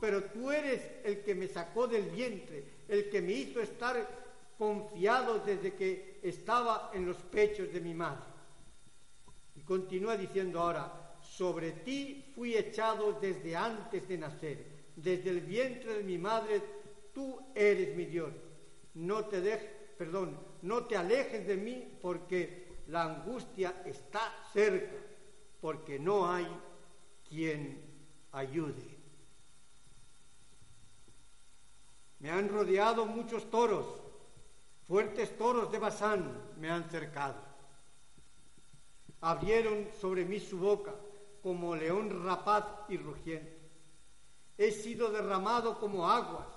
pero 0.00 0.24
tú 0.24 0.50
eres 0.50 0.82
el 1.04 1.22
que 1.22 1.34
me 1.34 1.48
sacó 1.48 1.86
del 1.86 2.10
vientre, 2.10 2.64
el 2.88 3.08
que 3.08 3.22
me 3.22 3.32
hizo 3.32 3.60
estar 3.60 3.96
confiado 4.58 5.40
desde 5.40 5.74
que 5.74 6.20
estaba 6.22 6.90
en 6.94 7.06
los 7.06 7.16
pechos 7.16 7.72
de 7.72 7.80
mi 7.80 7.94
madre. 7.94 8.26
Y 9.56 9.62
continúa 9.62 10.16
diciendo 10.16 10.60
ahora, 10.60 11.16
sobre 11.22 11.72
ti 11.72 12.32
fui 12.34 12.56
echado 12.56 13.18
desde 13.20 13.56
antes 13.56 14.06
de 14.08 14.18
nacer, 14.18 14.77
desde 15.02 15.30
el 15.30 15.40
vientre 15.40 15.94
de 15.94 16.02
mi 16.02 16.18
madre, 16.18 16.60
tú 17.14 17.40
eres 17.54 17.96
mi 17.96 18.04
Dios. 18.04 18.32
No 18.94 19.26
te 19.26 19.40
dejes, 19.40 19.68
perdón, 19.96 20.38
no 20.62 20.84
te 20.84 20.96
alejes 20.96 21.46
de 21.46 21.56
mí 21.56 21.98
porque 22.02 22.66
la 22.88 23.04
angustia 23.04 23.82
está 23.84 24.34
cerca, 24.52 24.96
porque 25.60 25.98
no 25.98 26.30
hay 26.30 26.46
quien 27.28 27.80
ayude. 28.32 28.98
Me 32.18 32.30
han 32.30 32.48
rodeado 32.48 33.06
muchos 33.06 33.48
toros, 33.48 33.86
fuertes 34.88 35.36
toros 35.38 35.70
de 35.70 35.78
Basán 35.78 36.54
me 36.58 36.70
han 36.70 36.90
cercado. 36.90 37.36
Abrieron 39.20 39.86
sobre 40.00 40.24
mí 40.24 40.40
su 40.40 40.58
boca 40.58 40.94
como 41.40 41.76
león 41.76 42.24
rapaz 42.24 42.64
y 42.88 42.96
rugiente. 42.96 43.57
He 44.58 44.72
sido 44.72 45.10
derramado 45.10 45.78
como 45.78 46.10
aguas 46.10 46.48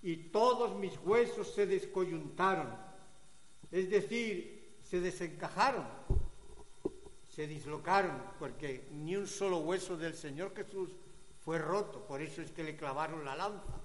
y 0.00 0.30
todos 0.30 0.78
mis 0.78 0.96
huesos 1.04 1.52
se 1.52 1.66
descoyuntaron, 1.66 2.72
es 3.72 3.90
decir, 3.90 4.78
se 4.82 5.00
desencajaron, 5.00 5.84
se 7.28 7.46
dislocaron, 7.46 8.22
porque 8.38 8.88
ni 8.92 9.16
un 9.16 9.26
solo 9.26 9.58
hueso 9.58 9.96
del 9.96 10.14
Señor 10.14 10.54
Jesús 10.54 10.90
fue 11.40 11.58
roto, 11.58 12.06
por 12.06 12.22
eso 12.22 12.40
es 12.40 12.52
que 12.52 12.62
le 12.62 12.76
clavaron 12.76 13.24
la 13.24 13.34
lanza 13.34 13.80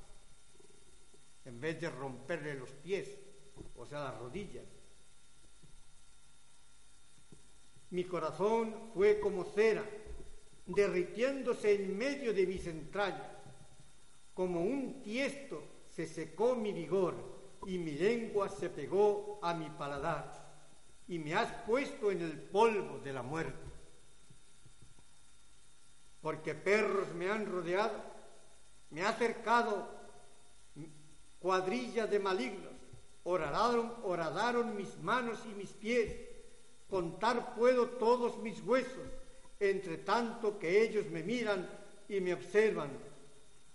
en 1.46 1.60
vez 1.60 1.82
de 1.82 1.90
romperle 1.90 2.54
los 2.54 2.70
pies, 2.72 3.10
o 3.76 3.86
sea, 3.86 4.04
las 4.04 4.20
rodillas. 4.20 4.66
Mi 7.90 8.06
corazón 8.06 8.92
fue 8.94 9.20
como 9.20 9.44
cera, 9.44 9.88
derritiéndose 10.66 11.76
en 11.76 11.98
medio 11.98 12.34
de 12.34 12.48
mis 12.48 12.66
entrañas. 12.68 13.32
Como 14.34 14.62
un 14.62 15.02
tiesto 15.04 15.64
se 15.90 16.06
secó 16.08 16.56
mi 16.56 16.72
vigor 16.72 17.16
y 17.66 17.78
mi 17.78 17.92
lengua 17.92 18.50
se 18.50 18.70
pegó 18.70 19.40
a 19.42 19.54
mi 19.54 19.70
paladar 19.70 20.44
y 21.08 21.20
me 21.20 21.36
has 21.36 21.52
puesto 21.66 22.12
en 22.12 22.22
el 22.22 22.40
polvo 22.40 23.00
de 23.00 23.14
la 23.14 23.22
muerte. 23.22 23.72
Porque 26.22 26.56
perros 26.56 27.14
me 27.14 27.30
han 27.30 27.46
rodeado, 27.46 28.02
me 28.90 29.04
ha 29.04 29.10
acercado 29.10 29.88
cuadrilla 31.40 32.08
de 32.08 32.20
malignos, 32.20 32.72
horadaron, 33.24 33.94
horadaron 34.04 34.76
mis 34.78 34.98
manos 35.00 35.40
y 35.46 35.54
mis 35.56 35.72
pies, 35.72 36.16
contar 36.90 37.54
puedo 37.56 37.90
todos 37.90 38.38
mis 38.38 38.62
huesos, 38.62 39.10
entre 39.70 39.98
tanto 39.98 40.60
que 40.60 40.82
ellos 40.84 41.08
me 41.08 41.24
miran 41.24 41.70
y 42.10 42.20
me 42.20 42.34
observan, 42.34 42.92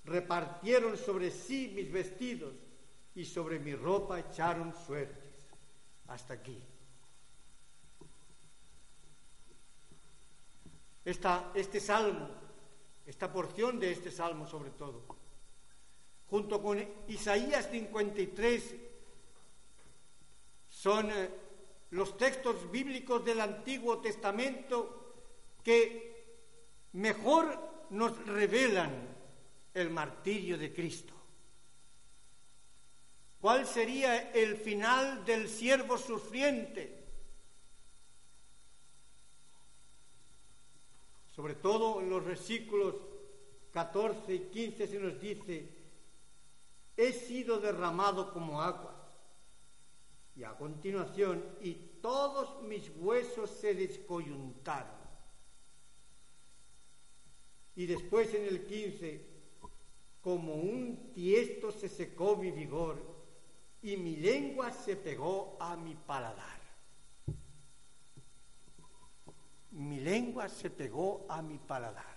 repartieron 0.04 0.96
sobre 0.96 1.30
sí 1.30 1.72
mis 1.74 1.90
vestidos 1.90 2.54
y 3.14 3.24
sobre 3.24 3.58
mi 3.58 3.74
ropa 3.74 4.20
echaron 4.20 4.74
suertes. 4.86 5.48
Hasta 6.06 6.34
aquí. 6.34 6.62
este 11.54 11.80
salmo 11.80 12.28
esta 13.08 13.32
porción 13.32 13.80
de 13.80 13.90
este 13.90 14.10
salmo 14.10 14.46
sobre 14.46 14.68
todo, 14.68 15.02
junto 16.28 16.62
con 16.62 16.78
Isaías 17.08 17.70
53, 17.70 18.74
son 20.68 21.10
eh, 21.10 21.30
los 21.92 22.18
textos 22.18 22.70
bíblicos 22.70 23.24
del 23.24 23.40
Antiguo 23.40 23.96
Testamento 23.98 25.07
que 25.62 26.88
mejor 26.92 27.86
nos 27.90 28.16
revelan 28.26 29.16
el 29.74 29.90
martirio 29.90 30.58
de 30.58 30.72
Cristo. 30.72 31.14
¿Cuál 33.40 33.66
sería 33.66 34.32
el 34.32 34.56
final 34.56 35.24
del 35.24 35.48
siervo 35.48 35.96
sufriente? 35.96 36.98
Sobre 41.28 41.54
todo 41.54 42.00
en 42.00 42.10
los 42.10 42.24
versículos 42.24 42.96
14 43.72 44.34
y 44.34 44.40
15 44.48 44.88
se 44.88 44.98
nos 44.98 45.20
dice, 45.20 45.68
he 46.96 47.12
sido 47.12 47.60
derramado 47.60 48.32
como 48.32 48.60
agua. 48.60 48.94
Y 50.34 50.42
a 50.42 50.56
continuación, 50.56 51.44
y 51.60 51.74
todos 52.02 52.62
mis 52.64 52.90
huesos 52.96 53.50
se 53.50 53.74
descoyuntaron. 53.74 54.97
Y 57.78 57.86
después 57.86 58.34
en 58.34 58.44
el 58.44 58.66
15, 58.66 59.24
como 60.20 60.56
un 60.56 61.12
tiesto 61.14 61.70
se 61.70 61.88
secó 61.88 62.34
mi 62.34 62.50
vigor 62.50 63.00
y 63.82 63.96
mi 63.96 64.16
lengua 64.16 64.72
se 64.72 64.96
pegó 64.96 65.56
a 65.60 65.76
mi 65.76 65.94
paladar. 65.94 66.58
Mi 69.70 70.00
lengua 70.00 70.48
se 70.48 70.70
pegó 70.70 71.24
a 71.28 71.40
mi 71.40 71.56
paladar. 71.58 72.16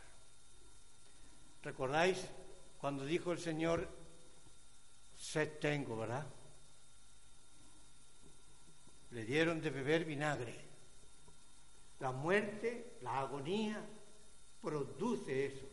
¿Recordáis 1.62 2.28
cuando 2.80 3.06
dijo 3.06 3.32
el 3.32 3.38
Señor, 3.38 3.88
sed 5.16 5.60
tengo, 5.60 5.96
verdad? 5.96 6.26
Le 9.12 9.26
dieron 9.26 9.62
de 9.62 9.70
beber 9.70 10.06
vinagre. 10.06 10.56
La 12.00 12.12
muerte, 12.12 12.98
la 13.02 13.20
agonía, 13.20 13.88
produce 14.62 15.46
eso. 15.46 15.66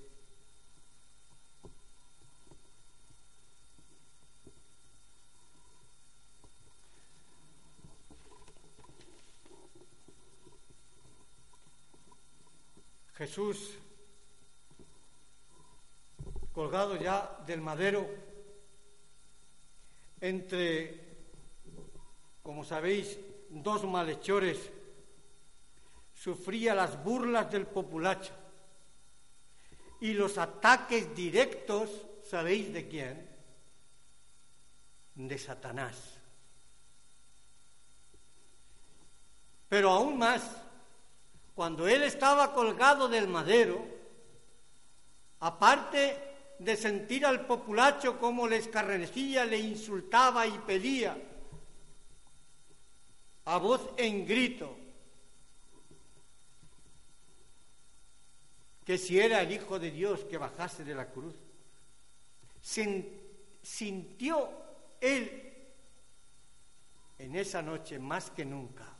Jesús, 13.17 13.75
colgado 16.53 16.97
ya 16.97 17.43
del 17.47 17.61
madero, 17.61 18.09
entre, 20.21 21.17
como 22.45 22.65
sabéis, 22.65 23.19
dos 23.51 23.85
malhechores, 23.85 24.71
sufría 26.15 26.77
las 26.77 27.03
burlas 27.03 27.51
del 27.51 27.67
populacho 27.67 28.33
y 30.01 30.13
los 30.13 30.39
ataques 30.39 31.15
directos, 31.15 32.07
¿sabéis 32.23 32.73
de 32.73 32.89
quién? 32.89 33.29
De 35.15 35.39
Satanás. 35.39 36.19
Pero 39.69 39.91
aún 39.91 40.17
más, 40.17 40.43
cuando 41.55 41.87
él 41.89 42.03
estaba 42.03 42.55
colgado 42.55 43.09
del 43.09 43.29
madero, 43.29 43.85
aparte 45.41 46.17
de 46.59 46.77
sentir 46.77 47.27
al 47.27 47.47
populacho 47.47 48.19
como 48.19 48.49
le 48.49 48.57
escarnecía, 48.57 49.45
le 49.45 49.59
insultaba 49.59 50.47
y 50.47 50.59
pedía 50.61 51.17
a 53.45 53.59
voz 53.59 53.91
en 53.97 54.27
grito, 54.27 54.77
que 58.89 58.97
si 58.97 59.21
era 59.21 59.43
el 59.43 59.53
Hijo 59.53 59.79
de 59.79 59.91
Dios 59.91 60.25
que 60.25 60.39
bajase 60.39 60.83
de 60.83 60.95
la 60.95 61.11
cruz. 61.11 61.35
Sintió 63.61 64.49
él 64.99 65.53
en 67.19 67.37
esa 67.37 67.61
noche 67.61 67.99
más 67.99 68.31
que 68.31 68.47
nunca 68.47 68.97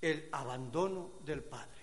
el 0.00 0.30
abandono 0.32 1.20
del 1.26 1.44
Padre. 1.44 1.82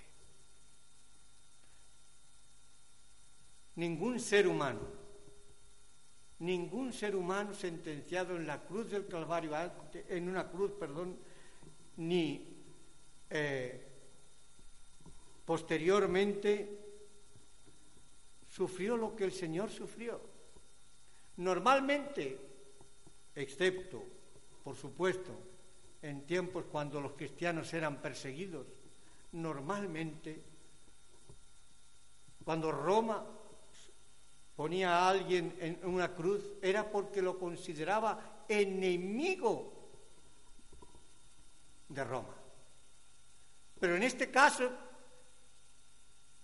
Ningún 3.75 4.19
ser 4.19 4.47
humano, 4.47 4.81
ningún 6.39 6.93
ser 6.93 7.15
humano 7.15 7.53
sentenciado 7.53 8.37
en 8.37 8.47
la 8.47 8.63
cruz 8.63 8.89
del 8.89 9.05
Calvario, 9.05 9.51
en 9.93 10.29
una 10.29 10.49
cruz, 10.49 10.71
perdón, 10.79 11.15
ni 11.97 12.57
eh, 13.29 13.87
posteriormente 15.45 16.79
sufrió 18.53 18.95
lo 18.95 19.15
que 19.15 19.23
el 19.23 19.31
Señor 19.31 19.71
sufrió. 19.71 20.21
Normalmente, 21.37 22.39
excepto, 23.33 24.03
por 24.63 24.75
supuesto, 24.75 25.31
en 26.03 26.27
tiempos 26.27 26.65
cuando 26.71 27.01
los 27.01 27.13
cristianos 27.13 27.73
eran 27.73 27.99
perseguidos, 27.99 28.67
normalmente, 29.31 30.43
cuando 32.43 32.71
Roma 32.71 33.25
ponía 34.55 34.99
a 34.99 35.09
alguien 35.09 35.55
en 35.59 35.79
una 35.83 36.13
cruz, 36.13 36.43
era 36.61 36.91
porque 36.91 37.23
lo 37.23 37.39
consideraba 37.39 38.45
enemigo 38.47 39.73
de 41.89 42.03
Roma. 42.03 42.35
Pero 43.79 43.95
en 43.95 44.03
este 44.03 44.29
caso, 44.29 44.69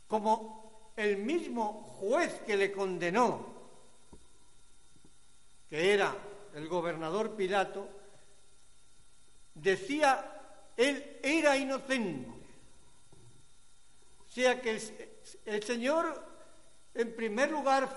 como 0.08 0.69
el 1.00 1.18
mismo 1.18 1.82
juez 1.98 2.42
que 2.46 2.58
le 2.58 2.74
condenó, 2.74 3.46
que 5.70 5.94
era 5.94 6.14
el 6.54 6.68
gobernador 6.68 7.36
Pilato, 7.36 7.88
decía, 9.54 10.42
él 10.76 11.20
era 11.24 11.56
inocente. 11.56 12.30
O 14.28 14.30
sea 14.30 14.62
que 14.62 14.78
el, 15.46 15.64
Señor, 15.64 16.22
en 16.94 17.16
primer 17.16 17.50
lugar, 17.50 17.90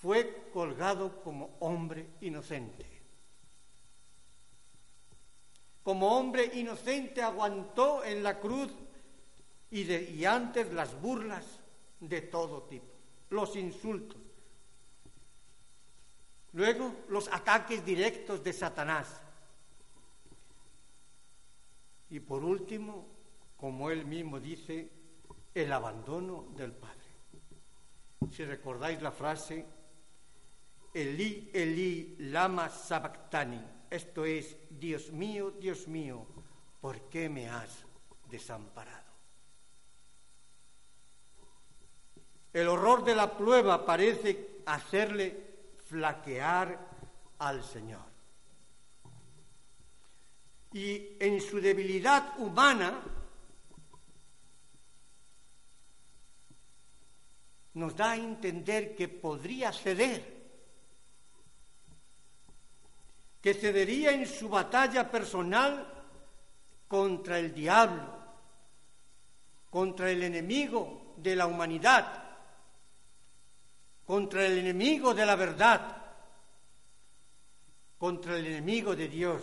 fue 0.00 0.48
colgado 0.54 1.22
como 1.22 1.56
hombre 1.60 2.06
inocente. 2.22 2.86
Como 5.82 6.16
hombre 6.18 6.50
inocente 6.54 7.22
aguantó 7.22 8.04
en 8.04 8.22
la 8.22 8.40
cruz 8.40 8.72
y, 9.70 10.24
antes 10.24 10.72
las 10.72 11.00
burlas 11.00 11.60
de 12.00 12.22
todo 12.22 12.62
tipo, 12.64 12.86
los 13.30 13.54
insultos. 13.56 14.20
Luego 16.52 17.04
los 17.08 17.28
ataques 17.28 17.84
directos 17.84 18.42
de 18.42 18.52
Satanás. 18.52 19.20
Y 22.10 22.18
por 22.18 22.42
último, 22.42 23.06
como 23.56 23.90
él 23.90 24.04
mismo 24.04 24.40
dice, 24.40 24.90
el 25.54 25.72
abandono 25.72 26.48
del 26.56 26.72
Padre. 26.72 26.96
Si 28.32 28.44
recordáis 28.44 29.00
la 29.00 29.12
frase, 29.12 29.64
Eli, 30.92 31.50
Eli, 31.54 32.16
lama 32.18 32.68
sabactani, 32.68 33.64
esto 33.88 34.24
es, 34.24 34.56
Dios 34.70 35.12
mío, 35.12 35.52
Dios 35.52 35.86
mío, 35.86 36.26
¿por 36.80 37.08
qué 37.08 37.28
me 37.28 37.48
has 37.48 37.84
desamparado? 38.28 38.99
El 42.52 42.66
horror 42.66 43.04
de 43.04 43.14
la 43.14 43.36
prueba 43.36 43.84
parece 43.84 44.62
hacerle 44.66 45.50
flaquear 45.86 46.78
al 47.38 47.62
Señor. 47.62 48.10
Y 50.72 51.16
en 51.20 51.40
su 51.40 51.60
debilidad 51.60 52.38
humana 52.38 53.00
nos 57.74 57.96
da 57.96 58.12
a 58.12 58.16
entender 58.16 58.96
que 58.96 59.08
podría 59.08 59.72
ceder, 59.72 60.40
que 63.40 63.54
cedería 63.54 64.10
en 64.10 64.26
su 64.26 64.48
batalla 64.48 65.08
personal 65.10 66.04
contra 66.88 67.38
el 67.38 67.54
diablo, 67.54 68.18
contra 69.70 70.10
el 70.10 70.24
enemigo 70.24 71.14
de 71.16 71.36
la 71.36 71.46
humanidad 71.46 72.29
contra 74.04 74.46
el 74.46 74.58
enemigo 74.58 75.14
de 75.14 75.26
la 75.26 75.36
verdad, 75.36 75.96
contra 77.98 78.38
el 78.38 78.46
enemigo 78.46 78.96
de 78.96 79.08
Dios 79.08 79.42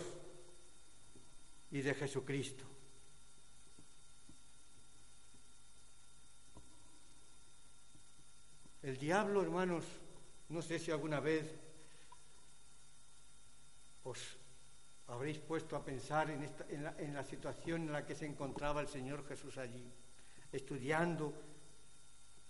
y 1.70 1.80
de 1.80 1.94
Jesucristo. 1.94 2.68
diablo, 8.98 9.42
hermanos, 9.42 9.84
no 10.48 10.60
sé 10.60 10.78
si 10.78 10.90
alguna 10.90 11.20
vez 11.20 11.54
os 14.04 14.18
habréis 15.08 15.38
puesto 15.38 15.76
a 15.76 15.84
pensar 15.84 16.30
en, 16.30 17.14
la, 17.14 17.24
situación 17.24 17.82
en 17.82 17.92
la 17.92 18.04
que 18.04 18.14
se 18.14 18.26
encontraba 18.26 18.80
el 18.80 18.88
Señor 18.88 19.26
Jesús 19.26 19.56
allí, 19.58 19.90
estudiando 20.52 21.32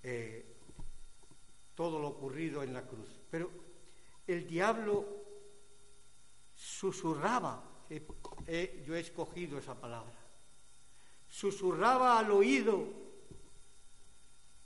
eh, 0.03 0.57
todo 1.79 2.01
lo 2.01 2.09
ocurrido 2.09 2.65
en 2.65 2.75
la 2.75 2.83
cruz. 2.83 3.09
Pero 3.31 3.49
el 4.27 4.49
diablo 4.49 5.07
susurraba, 6.53 7.63
yo 8.85 8.97
he 8.97 8.99
escogido 8.99 9.59
esa 9.59 9.81
palabra, 9.81 10.19
susurraba 11.29 12.19
al 12.19 12.33
oído 12.33 12.85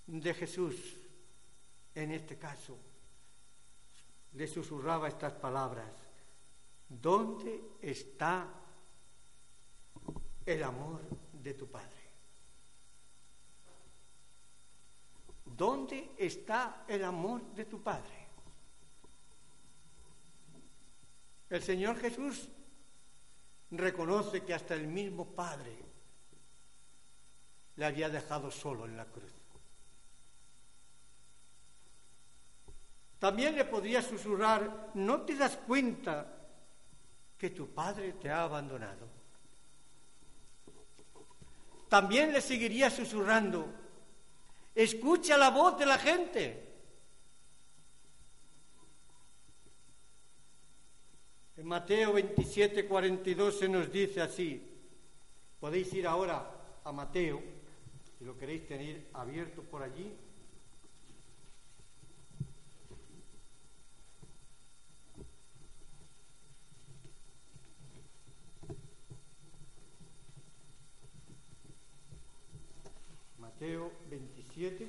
de 0.07 0.33
Jesús, 0.33 0.97
en 1.95 2.13
este 2.13 2.39
caso, 2.39 2.79
le 4.33 4.49
susurraba 4.49 5.09
estas 5.09 5.35
palabras, 5.35 5.93
¿dónde 6.89 7.73
está 7.83 8.49
el 10.47 10.63
amor 10.63 11.03
de 11.31 11.53
tu 11.53 11.67
Padre? 11.67 12.02
¿Dónde 15.57 16.13
está 16.19 16.85
el 16.89 17.05
amor 17.05 17.43
de 17.55 17.65
tu 17.67 17.83
Padre? 17.83 18.29
El 21.51 21.63
Señor 21.63 21.99
Jesús 21.99 22.49
reconoce 23.73 24.43
que 24.43 24.55
hasta 24.55 24.75
el 24.75 24.87
mismo 24.87 25.35
Padre 25.35 25.77
le 27.77 27.85
había 27.85 28.09
dejado 28.09 28.51
solo 28.51 28.87
en 28.87 28.97
la 28.97 29.05
cruz. 29.05 29.33
También 33.19 33.55
le 33.55 33.65
podría 33.65 34.03
susurrar, 34.03 34.91
¿no 34.95 35.21
te 35.23 35.37
das 35.37 35.57
cuenta 35.59 36.27
que 37.39 37.51
tu 37.51 37.73
Padre 37.73 38.15
te 38.15 38.31
ha 38.31 38.43
abandonado? 38.43 39.07
También 41.89 42.33
le 42.33 42.41
seguiría 42.41 42.91
susurrando, 42.91 43.82
escucha 44.75 45.37
la 45.37 45.51
voz 45.51 45.79
de 45.79 45.87
la 45.87 45.99
gente. 45.99 46.69
En 51.57 51.67
Mateo 51.67 52.15
27, 52.15 52.87
42 52.87 53.59
se 53.59 53.69
nos 53.69 53.93
dice 53.93 54.21
así, 54.21 54.61
podéis 55.61 55.93
ir 55.93 56.07
ahora 56.07 56.51
a 56.83 56.93
Mateo, 56.93 57.41
si 58.19 58.25
lo 58.25 58.37
queréis 58.37 58.67
tener 58.67 59.07
abierto 59.13 59.63
por 59.63 59.83
allí. 59.83 60.13
Mateo 73.39 73.93
27. 74.11 74.89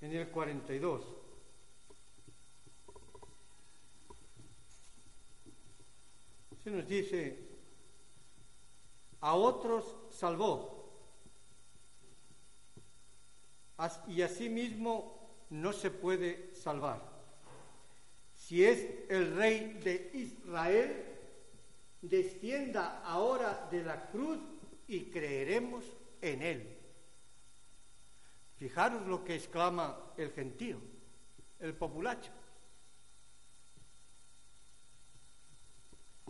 En 0.00 0.12
el 0.12 0.27
42. 0.38 1.02
Se 6.62 6.70
nos 6.70 6.86
dice, 6.86 7.36
a 9.20 9.34
otros 9.34 9.96
salvó, 10.12 10.78
y 14.06 14.22
asimismo 14.22 15.28
no 15.50 15.72
se 15.72 15.90
puede 15.90 16.54
salvar 16.54 17.02
si 18.36 18.64
es 18.64 18.86
el 19.08 19.34
rey 19.34 19.80
de 19.82 20.12
Israel, 20.14 21.04
descienda 22.00 23.02
ahora 23.02 23.66
de 23.72 23.82
la 23.82 24.06
cruz 24.06 24.38
y 24.86 25.06
creeremos 25.10 25.84
en 26.22 26.42
él. 26.42 26.77
Fijaros 28.58 29.06
lo 29.06 29.24
que 29.24 29.36
exclama 29.36 29.96
el 30.16 30.32
gentío, 30.32 30.80
el 31.60 31.74
populacho. 31.74 32.32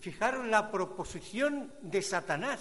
Fijaros 0.01 0.47
la 0.47 0.71
proposición 0.71 1.75
de 1.81 2.03
Satanás. 2.03 2.61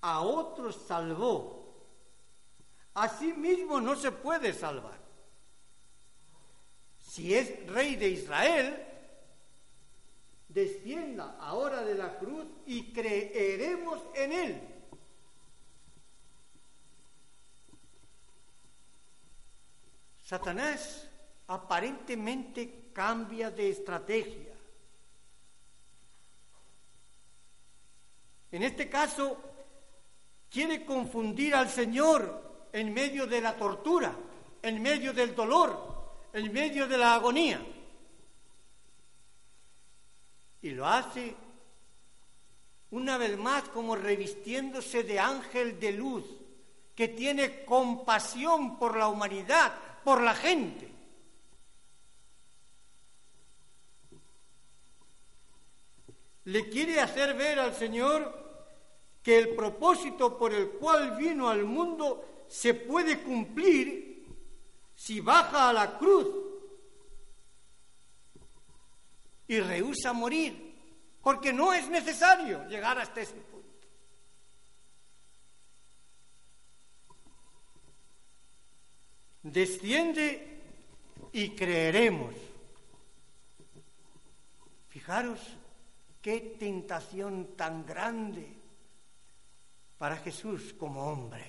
A 0.00 0.20
otros 0.20 0.76
salvó, 0.86 1.74
a 2.94 3.08
sí 3.08 3.32
mismo 3.32 3.80
no 3.80 3.96
se 3.96 4.12
puede 4.12 4.52
salvar 4.52 5.06
si 7.16 7.34
es 7.34 7.66
rey 7.68 7.96
de 7.96 8.10
Israel, 8.10 8.86
descienda 10.48 11.38
ahora 11.40 11.82
de 11.82 11.94
la 11.94 12.18
cruz 12.18 12.46
y 12.66 12.92
creeremos 12.92 14.02
en 14.14 14.32
él. 14.32 14.60
Satanás 20.26 21.08
aparentemente 21.46 22.90
cambia 22.92 23.48
de 23.48 23.70
estrategia. 23.70 24.52
En 28.50 28.64
este 28.64 28.90
caso, 28.90 29.38
quiere 30.50 30.84
confundir 30.84 31.54
al 31.54 31.68
Señor 31.68 32.66
en 32.72 32.92
medio 32.92 33.28
de 33.28 33.40
la 33.40 33.54
tortura, 33.54 34.16
en 34.62 34.82
medio 34.82 35.12
del 35.12 35.32
dolor, 35.32 36.18
en 36.32 36.52
medio 36.52 36.88
de 36.88 36.98
la 36.98 37.14
agonía. 37.14 37.64
Y 40.60 40.70
lo 40.70 40.88
hace 40.88 41.36
una 42.90 43.16
vez 43.16 43.38
más 43.38 43.62
como 43.68 43.94
revistiéndose 43.94 45.04
de 45.04 45.20
ángel 45.20 45.78
de 45.78 45.92
luz, 45.92 46.24
que 46.96 47.06
tiene 47.06 47.64
compasión 47.64 48.76
por 48.76 48.96
la 48.96 49.06
humanidad, 49.06 49.85
por 50.06 50.22
la 50.22 50.34
gente. 50.36 50.88
Le 56.44 56.68
quiere 56.68 57.00
hacer 57.00 57.34
ver 57.34 57.58
al 57.58 57.74
Señor 57.74 58.32
que 59.20 59.36
el 59.36 59.56
propósito 59.56 60.38
por 60.38 60.54
el 60.54 60.68
cual 60.78 61.16
vino 61.16 61.48
al 61.48 61.64
mundo 61.64 62.44
se 62.46 62.74
puede 62.74 63.20
cumplir 63.20 64.24
si 64.94 65.18
baja 65.18 65.70
a 65.70 65.72
la 65.72 65.98
cruz 65.98 66.28
y 69.48 69.58
rehúsa 69.58 70.12
morir, 70.12 70.72
porque 71.20 71.52
no 71.52 71.72
es 71.72 71.88
necesario 71.88 72.64
llegar 72.68 72.96
hasta 73.00 73.22
ese 73.22 73.34
punto. 73.34 73.55
Desciende 79.52 80.60
y 81.32 81.50
creeremos. 81.50 82.34
Fijaros 84.88 85.38
qué 86.20 86.56
tentación 86.58 87.54
tan 87.56 87.86
grande 87.86 88.44
para 89.98 90.16
Jesús 90.16 90.74
como 90.76 91.06
hombre. 91.06 91.44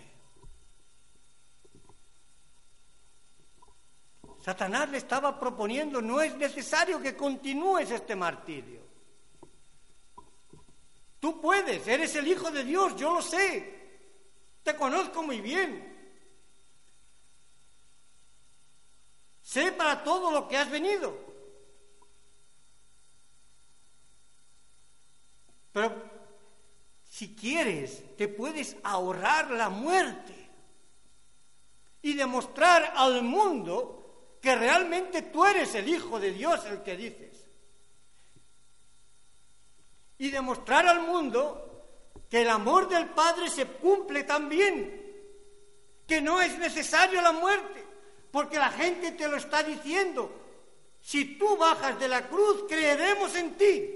Satanás 4.43 4.89
le 4.91 4.99
estaba 4.99 5.39
proponiendo, 5.39 5.99
no 5.99 6.21
es 6.21 6.35
necesario 6.37 7.01
que 7.01 7.15
continúes 7.15 7.89
este 7.89 8.15
martirio. 8.15 8.81
Tú 11.19 11.41
puedes, 11.41 11.87
eres 11.87 12.15
el 12.15 12.27
Hijo 12.27 12.51
de 12.51 12.63
Dios, 12.63 12.95
yo 12.95 13.15
lo 13.15 13.23
sé, 13.23 13.97
te 14.61 14.75
conozco 14.75 15.23
muy 15.23 15.41
bien. 15.41 15.96
Sé 19.47 19.71
para 19.71 20.03
todo 20.03 20.29
lo 20.29 20.45
que 20.45 20.57
has 20.57 20.69
venido. 20.69 21.17
Pero 25.71 25.95
si 27.09 27.33
quieres, 27.33 28.17
te 28.17 28.27
puedes 28.27 28.75
ahorrar 28.83 29.49
la 29.51 29.69
muerte 29.69 30.33
y 32.01 32.13
demostrar 32.13 32.91
al 32.93 33.23
mundo 33.23 34.37
que 34.41 34.53
realmente 34.53 35.21
tú 35.21 35.45
eres 35.45 35.73
el 35.75 35.87
Hijo 35.87 36.19
de 36.19 36.33
Dios 36.33 36.65
el 36.65 36.83
que 36.83 36.97
dices. 36.97 37.45
Y 40.17 40.29
demostrar 40.29 40.85
al 40.89 41.03
mundo 41.03 41.85
que 42.29 42.41
el 42.41 42.49
amor 42.49 42.89
del 42.89 43.11
Padre 43.11 43.49
se 43.49 43.65
cumple 43.65 44.25
también, 44.25 45.05
que 46.05 46.21
no 46.21 46.41
es 46.41 46.59
necesario 46.59 47.21
la 47.21 47.31
muerte, 47.31 47.86
porque 48.37 48.59
la 48.59 48.69
gente 48.69 49.13
te 49.13 49.27
lo 49.27 49.35
está 49.35 49.63
diciendo. 49.63 50.31
Si 51.01 51.39
tú 51.39 51.57
bajas 51.57 51.99
de 51.99 52.07
la 52.07 52.27
cruz, 52.29 52.65
creeremos 52.69 53.35
en 53.35 53.57
ti. 53.57 53.89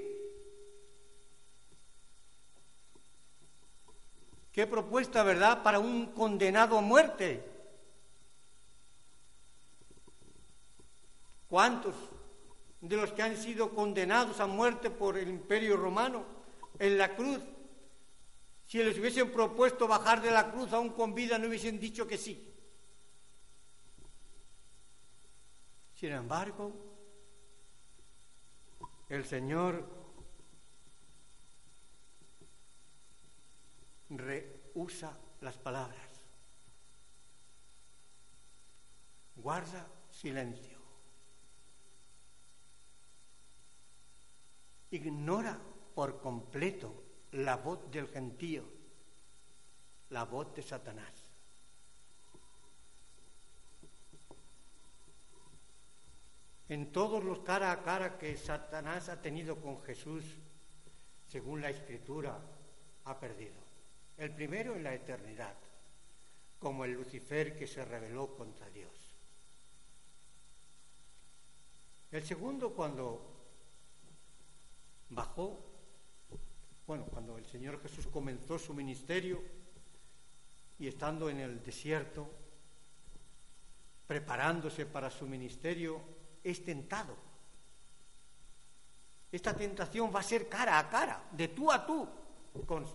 Qué 4.51 4.65
propuesta, 4.65 5.21
¿verdad?, 5.21 5.61
para 5.61 5.77
un 5.77 6.07
condenado 6.07 6.79
a 6.79 6.81
muerte. 6.81 7.47
¿Cuántos 11.47 11.93
de 12.79 12.97
los 12.97 13.13
que 13.13 13.21
han 13.21 13.37
sido 13.37 13.75
condenados 13.75 14.39
a 14.39 14.47
muerte 14.47 14.89
por 14.89 15.19
el 15.19 15.29
imperio 15.29 15.77
romano 15.77 16.25
en 16.79 16.97
la 16.97 17.15
cruz, 17.15 17.41
si 18.65 18.79
les 18.79 18.97
hubiesen 18.97 19.31
propuesto 19.31 19.87
bajar 19.87 20.19
de 20.19 20.31
la 20.31 20.51
cruz 20.51 20.73
aún 20.73 20.89
con 20.89 21.13
vida, 21.13 21.37
no 21.37 21.47
hubiesen 21.47 21.79
dicho 21.79 22.07
que 22.07 22.17
sí? 22.17 22.50
Sin 26.01 26.13
embargo, 26.13 26.73
el 29.07 29.23
Señor 29.23 29.87
rehúsa 34.09 35.15
las 35.41 35.59
palabras. 35.59 36.23
Guarda 39.35 39.87
silencio. 40.09 40.79
Ignora 44.89 45.55
por 45.93 46.19
completo 46.19 47.03
la 47.33 47.57
voz 47.57 47.91
del 47.91 48.07
gentío, 48.07 48.63
la 50.09 50.25
voz 50.25 50.51
de 50.55 50.63
Satanás. 50.63 51.20
En 56.72 56.93
todos 56.93 57.22
los 57.22 57.39
cara 57.39 57.69
a 57.74 57.84
cara 57.84 58.17
que 58.17 58.38
Satanás 58.38 59.09
ha 59.09 59.22
tenido 59.22 59.59
con 59.59 59.82
Jesús, 59.82 60.24
según 61.28 61.59
la 61.59 61.69
Escritura, 61.69 62.39
ha 63.03 63.19
perdido. 63.19 63.59
El 64.17 64.34
primero 64.34 64.74
en 64.74 64.86
la 64.86 64.93
eternidad, 64.93 65.57
como 66.59 66.86
el 66.86 66.93
Lucifer 66.93 67.57
que 67.57 67.67
se 67.67 67.84
rebeló 67.84 68.38
contra 68.38 68.69
Dios. 68.69 68.89
El 72.09 72.24
segundo 72.24 72.74
cuando 72.74 73.19
bajó, 75.09 75.59
bueno, 76.88 77.03
cuando 77.07 77.38
el 77.38 77.45
Señor 77.47 77.82
Jesús 77.82 78.07
comenzó 78.07 78.57
su 78.57 78.74
ministerio 78.74 79.43
y 80.80 80.88
estando 80.88 81.30
en 81.30 81.41
el 81.41 81.61
desierto, 81.61 82.32
preparándose 84.07 84.86
para 84.86 85.09
su 85.09 85.28
ministerio, 85.28 86.20
es 86.43 86.63
tentado. 86.63 87.15
Esta 89.31 89.53
tentación 89.53 90.13
va 90.13 90.19
a 90.19 90.23
ser 90.23 90.49
cara 90.49 90.77
a 90.77 90.89
cara, 90.89 91.23
de 91.31 91.47
tú 91.47 91.71
a 91.71 91.85
tú, 91.85 92.07
con 92.65 92.85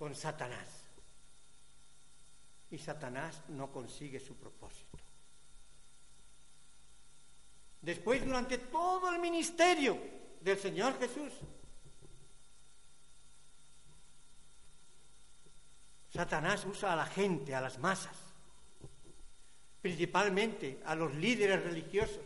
con 0.00 0.14
Satanás. 0.14 0.66
Y 2.70 2.78
Satanás 2.78 3.42
no 3.48 3.70
consigue 3.70 4.18
su 4.18 4.34
propósito. 4.34 4.96
Después, 7.82 8.24
durante 8.24 8.56
todo 8.56 9.12
el 9.12 9.20
ministerio 9.20 9.98
del 10.40 10.58
Señor 10.58 10.98
Jesús, 10.98 11.34
Satanás 16.08 16.64
usa 16.64 16.94
a 16.94 16.96
la 16.96 17.04
gente, 17.04 17.54
a 17.54 17.60
las 17.60 17.78
masas, 17.78 18.16
principalmente 19.82 20.80
a 20.86 20.94
los 20.94 21.14
líderes 21.14 21.62
religiosos, 21.62 22.24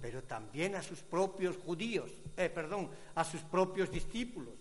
pero 0.00 0.22
también 0.24 0.74
a 0.74 0.82
sus 0.82 1.00
propios 1.00 1.56
judíos, 1.56 2.10
eh, 2.36 2.48
perdón, 2.48 2.90
a 3.14 3.24
sus 3.24 3.42
propios 3.42 3.90
discípulos. 3.90 4.54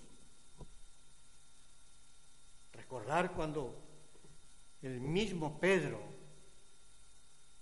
Recordar 2.74 3.32
cuando 3.34 3.82
el 4.82 5.00
mismo 5.00 5.60
Pedro 5.60 6.02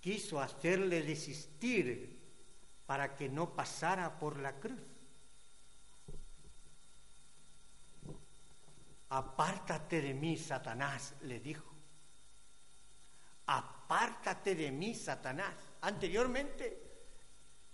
quiso 0.00 0.40
hacerle 0.40 1.02
desistir 1.02 2.18
para 2.86 3.14
que 3.14 3.28
no 3.28 3.54
pasara 3.54 4.18
por 4.18 4.38
la 4.38 4.58
cruz. 4.58 4.80
Apártate 9.10 10.00
de 10.00 10.14
mí, 10.14 10.36
Satanás, 10.36 11.14
le 11.22 11.40
dijo. 11.40 11.70
Apártate 13.46 14.54
de 14.54 14.70
mí, 14.70 14.94
Satanás. 14.94 15.54
Anteriormente, 15.80 16.89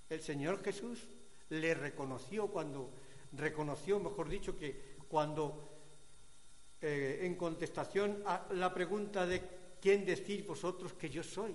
el 0.08 0.20
Señor 0.20 0.62
Jesús 0.62 1.08
le 1.50 1.74
reconoció 1.74 2.48
cuando, 2.48 2.92
reconoció, 3.32 4.00
mejor 4.00 4.28
dicho, 4.28 4.56
que 4.56 4.96
cuando 5.08 5.76
eh, 6.80 7.20
en 7.22 7.36
contestación 7.36 8.22
a 8.26 8.46
la 8.52 8.72
pregunta 8.72 9.26
de 9.26 9.42
¿quién 9.80 10.04
decís 10.04 10.46
vosotros 10.46 10.94
que 10.94 11.08
yo 11.08 11.22
soy? 11.22 11.54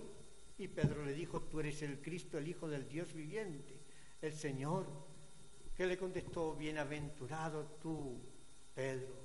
Y 0.58 0.68
Pedro 0.68 1.04
le 1.04 1.14
dijo, 1.14 1.42
tú 1.42 1.60
eres 1.60 1.82
el 1.82 2.02
Cristo, 2.02 2.38
el 2.38 2.48
Hijo 2.48 2.68
del 2.68 2.88
Dios 2.88 3.14
viviente, 3.14 3.80
el 4.22 4.34
Señor. 4.34 4.86
Que 5.76 5.88
le 5.88 5.98
contestó, 5.98 6.54
bienaventurado 6.54 7.66
tú, 7.82 8.20
Pedro. 8.76 9.16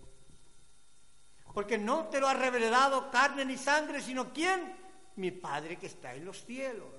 Porque 1.52 1.76
no 1.76 2.08
te 2.08 2.20
lo 2.20 2.28
ha 2.28 2.34
revelado 2.34 3.10
carne 3.10 3.44
ni 3.44 3.56
sangre, 3.56 4.00
sino 4.00 4.32
quién? 4.32 4.74
Mi 5.16 5.30
Padre 5.30 5.76
que 5.76 5.86
está 5.86 6.14
en 6.14 6.24
los 6.24 6.44
cielos. 6.44 6.95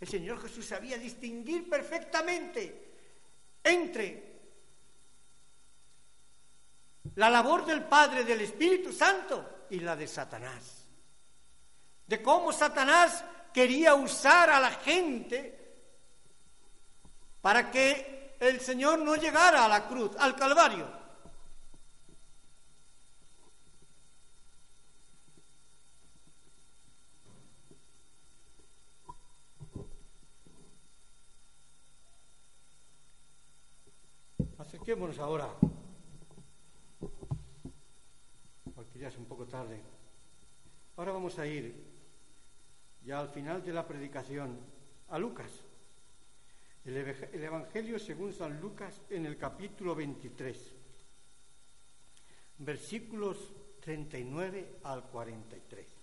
El 0.00 0.08
Señor 0.08 0.40
Jesús 0.40 0.66
sabía 0.66 0.96
distinguir 0.96 1.68
perfectamente 1.68 2.92
entre 3.64 4.28
la 7.16 7.28
labor 7.28 7.66
del 7.66 7.84
Padre, 7.84 8.24
del 8.24 8.42
Espíritu 8.42 8.92
Santo 8.92 9.66
y 9.70 9.80
la 9.80 9.96
de 9.96 10.06
Satanás. 10.06 10.84
De 12.06 12.22
cómo 12.22 12.52
Satanás 12.52 13.24
quería 13.52 13.94
usar 13.94 14.50
a 14.50 14.60
la 14.60 14.70
gente 14.70 15.58
para 17.40 17.70
que 17.70 18.36
el 18.38 18.60
Señor 18.60 19.00
no 19.00 19.16
llegara 19.16 19.64
a 19.64 19.68
la 19.68 19.88
cruz, 19.88 20.12
al 20.18 20.36
Calvario. 20.36 20.86
Acerquémonos 34.88 35.18
ahora 35.18 35.50
ya 38.98 39.08
es 39.08 39.18
un 39.18 39.26
poco 39.26 39.44
tarde. 39.44 39.82
Ahora 40.96 41.12
vamos 41.12 41.38
a 41.38 41.46
ir 41.46 41.74
ya 43.04 43.20
al 43.20 43.28
final 43.28 43.62
de 43.62 43.74
la 43.74 43.86
predicación 43.86 44.58
a 45.10 45.18
Lucas. 45.18 45.52
El, 46.86 46.96
Evangelio 46.96 47.98
según 47.98 48.32
San 48.32 48.58
Lucas 48.62 49.02
en 49.10 49.26
el 49.26 49.36
capítulo 49.36 49.94
23, 49.94 50.74
versículos 52.56 53.52
39 53.82 54.78
al 54.84 55.04
43. 55.04 55.98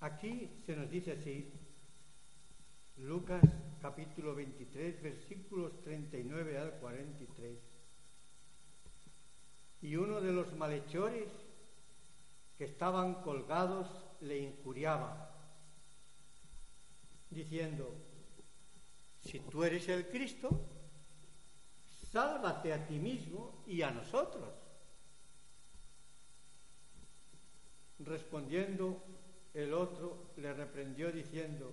Aquí 0.00 0.57
se 0.68 0.76
nos 0.76 0.90
dice 0.90 1.12
así, 1.12 1.50
Lucas 2.98 3.42
capítulo 3.80 4.34
23, 4.34 5.02
versículos 5.02 5.80
39 5.82 6.58
al 6.58 6.72
43. 6.72 7.58
Y 9.80 9.96
uno 9.96 10.20
de 10.20 10.30
los 10.30 10.54
malhechores 10.58 11.26
que 12.58 12.66
estaban 12.66 13.22
colgados 13.22 13.88
le 14.20 14.40
injuriaba, 14.40 15.34
diciendo, 17.30 17.90
si 19.20 19.40
tú 19.40 19.64
eres 19.64 19.88
el 19.88 20.06
Cristo, 20.08 20.50
sálvate 22.12 22.74
a 22.74 22.86
ti 22.86 22.98
mismo 22.98 23.64
y 23.66 23.80
a 23.80 23.90
nosotros. 23.90 24.52
Respondiendo 28.00 29.17
el 29.54 29.74
otro 29.74 30.32
le 30.36 30.52
reprendió 30.54 31.10
diciendo, 31.12 31.72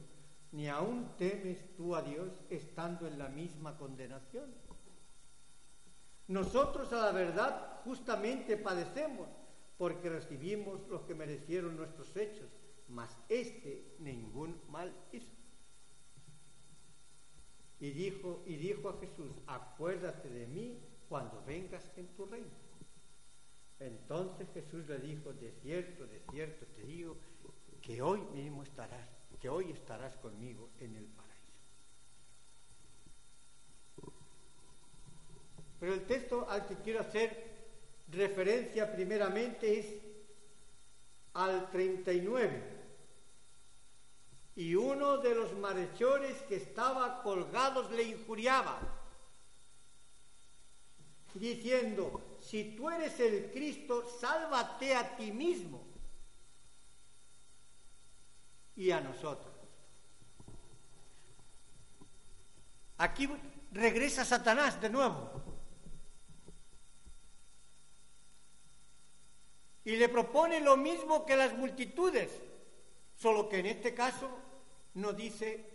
¿ni 0.52 0.68
aún 0.68 1.16
temes 1.18 1.76
tú 1.76 1.96
a 1.96 2.02
Dios 2.02 2.32
estando 2.50 3.08
en 3.08 3.20
la 3.20 3.30
misma 3.30 3.78
condenación? 3.78 4.54
Nosotros 6.28 6.92
a 6.94 7.02
la 7.02 7.12
verdad 7.12 7.82
justamente 7.84 8.58
padecemos 8.58 9.28
porque 9.78 10.10
recibimos 10.10 10.88
lo 10.88 11.06
que 11.06 11.14
merecieron 11.14 11.76
nuestros 11.76 12.16
hechos, 12.16 12.50
mas 12.88 13.16
éste 13.30 13.96
ningún 14.00 14.60
mal 14.70 14.94
hizo. 15.12 15.36
y 17.80 17.92
dijo, 17.92 18.42
y 18.48 18.56
dijo 18.56 18.90
a 18.90 19.00
Jesús, 19.00 19.32
acuérdate 19.48 20.30
de 20.30 20.48
mí 20.48 20.80
cuando 21.10 21.44
vengas 21.46 21.86
en 21.98 22.08
tu 22.16 22.26
reino. 22.26 22.66
Entonces 23.80 24.48
Jesús 24.54 24.88
le 24.88 24.98
dijo, 25.00 25.34
de 25.34 25.52
cierto, 25.62 26.08
de 26.08 26.22
cierto 26.32 26.66
te 26.68 26.84
digo, 26.84 27.18
que 27.86 28.02
hoy 28.02 28.20
mismo 28.34 28.64
estarás, 28.64 29.08
que 29.40 29.48
hoy 29.48 29.72
estarás 29.72 30.18
conmigo 30.18 30.72
en 30.80 30.96
el 30.96 31.06
paraíso. 31.06 31.54
Pero 35.80 35.94
el 35.94 36.08
texto 36.08 36.50
al 36.50 36.66
que 36.66 36.78
quiero 36.78 37.02
hacer 37.02 37.46
referencia 38.08 38.92
primeramente 38.92 39.80
es 39.80 39.86
al 41.34 41.70
39 41.70 42.74
y 44.56 44.74
uno 44.74 45.18
de 45.20 45.36
los 45.36 45.54
malhechores 45.54 46.42
que 46.44 46.56
estaba 46.56 47.22
colgados 47.22 47.92
le 47.92 48.04
injuriaba, 48.04 48.80
diciendo, 51.36 52.22
si 52.40 52.76
tú 52.76 52.90
eres 52.90 53.20
el 53.20 53.52
Cristo, 53.52 54.04
sálvate 54.20 54.96
a 54.96 55.16
ti 55.18 55.32
mismo 55.32 55.85
y 58.76 58.92
a 58.92 59.00
nosotros. 59.02 59.54
Aquí 62.98 63.30
regresa 63.72 64.24
Satanás 64.24 64.80
de 64.82 64.90
nuevo. 64.90 65.30
Y 69.84 69.98
le 69.98 70.10
propone 70.10 70.62
lo 70.62 70.78
mismo 70.78 71.26
que 71.26 71.36
las 71.36 71.56
multitudes, 71.56 72.32
solo 73.16 73.48
que 73.48 73.60
en 73.60 73.68
este 73.68 73.94
caso 73.94 74.30
no 74.96 75.14
dice 75.14 75.70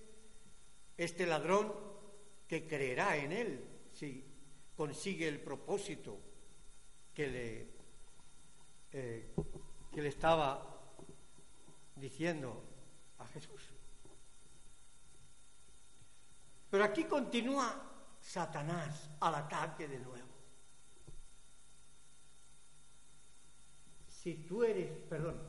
este 0.97 1.27
ladrón 1.27 1.73
que 2.49 2.67
creerá 2.67 3.17
en 3.17 3.33
él 3.33 3.65
si 3.95 4.25
consigue 4.77 5.29
el 5.29 5.41
propósito 5.41 6.19
que 7.15 7.27
le, 7.29 7.67
eh, 8.93 9.31
que 9.93 10.03
le 10.03 10.09
estaba 10.09 10.67
diciendo 11.97 12.70
a 13.21 13.27
Jesús. 13.29 13.63
Pero 16.71 16.85
aquí 16.85 17.05
continúa 17.05 17.91
Satanás 18.21 19.11
al 19.21 19.35
ataque 19.35 19.89
de 19.89 19.99
nuevo. 19.99 20.29
Si 24.09 24.35
tú 24.45 24.63
eres, 24.63 24.91
perdón, 25.09 25.41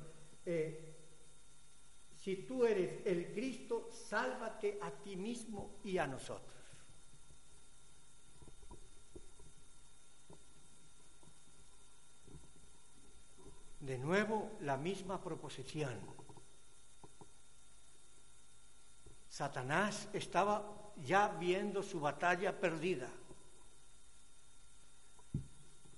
eh, 0.45 0.91
si 2.15 2.37
tú 2.37 2.65
eres 2.65 3.05
el 3.05 3.31
Cristo, 3.31 3.89
sálvate 3.91 4.79
a 4.81 4.91
ti 4.91 5.15
mismo 5.15 5.79
y 5.83 5.97
a 5.97 6.07
nosotros. 6.07 6.61
De 13.79 13.97
nuevo, 13.97 14.51
la 14.61 14.77
misma 14.77 15.21
proposición. 15.21 16.20
Satanás 19.31 20.09
estaba 20.11 20.91
ya 20.97 21.29
viendo 21.29 21.81
su 21.81 22.01
batalla 22.01 22.59
perdida. 22.59 23.09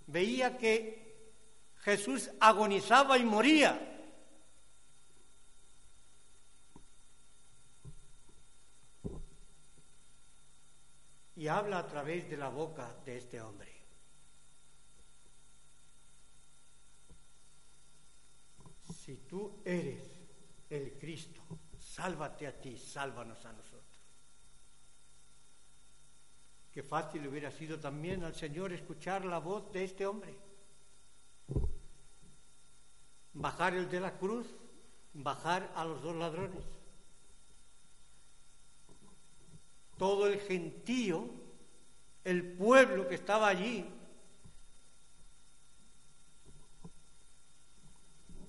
Veía 0.06 0.56
que 0.56 1.34
Jesús 1.80 2.30
agonizaba 2.40 3.18
y 3.18 3.26
moría 3.26 3.90
y 11.36 11.48
habla 11.48 11.80
a 11.80 11.88
través 11.88 12.30
de 12.30 12.38
la 12.38 12.50
boca 12.50 12.96
de 13.04 13.18
este 13.18 13.42
hombre. 13.42 13.74
Si 18.94 19.16
tú 19.28 19.60
eres 19.66 20.04
el 20.70 21.00
Cristo, 21.00 21.42
sálvate 21.96 22.48
a 22.48 22.54
ti, 22.60 22.78
sálvanos 22.78 23.46
a 23.46 23.54
nosotros. 23.54 24.00
Qué 26.72 26.82
fácil 26.82 27.28
hubiera 27.28 27.52
sido 27.52 27.80
también 27.80 28.24
al 28.24 28.34
Señor 28.34 28.74
escuchar 28.74 29.26
la 29.26 29.40
voz 29.40 29.72
de 29.72 29.84
este 29.84 30.06
hombre. 30.06 30.36
Bajar 33.34 33.76
el 33.76 33.90
de 33.90 34.00
la 34.00 34.18
cruz, 34.18 34.48
bajar 35.14 35.72
a 35.76 35.86
los 35.86 36.02
dos 36.02 36.16
ladrones. 36.16 36.64
todo 39.98 40.28
el 40.28 40.40
gentío, 40.42 41.30
el 42.26 42.54
pueblo 42.58 43.08
que 43.08 43.16
estaba 43.16 43.48
allí, 43.48 43.86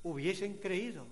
hubiesen 0.02 0.58
creído. 0.58 1.06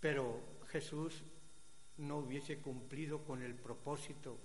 Pero 0.00 0.40
Jesús 0.68 1.22
no 1.98 2.18
hubiese 2.18 2.58
cumplido 2.58 3.24
con 3.24 3.42
el 3.42 3.54
propósito 3.54 4.38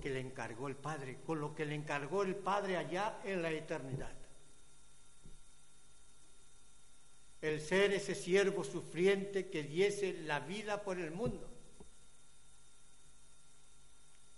que 0.00 0.10
le 0.10 0.20
encargó 0.20 0.68
el 0.68 0.76
Padre, 0.76 1.18
con 1.26 1.40
lo 1.40 1.54
que 1.54 1.64
le 1.64 1.74
encargó 1.74 2.22
el 2.22 2.36
Padre 2.36 2.76
allá 2.76 3.20
en 3.24 3.42
la 3.42 3.50
eternidad. 3.50 4.20
el 7.40 7.60
ser 7.60 7.92
ese 7.92 8.14
siervo 8.14 8.64
sufriente 8.64 9.48
que 9.48 9.62
diese 9.62 10.12
la 10.24 10.40
vida 10.40 10.82
por 10.82 10.98
el 10.98 11.10
mundo. 11.10 11.48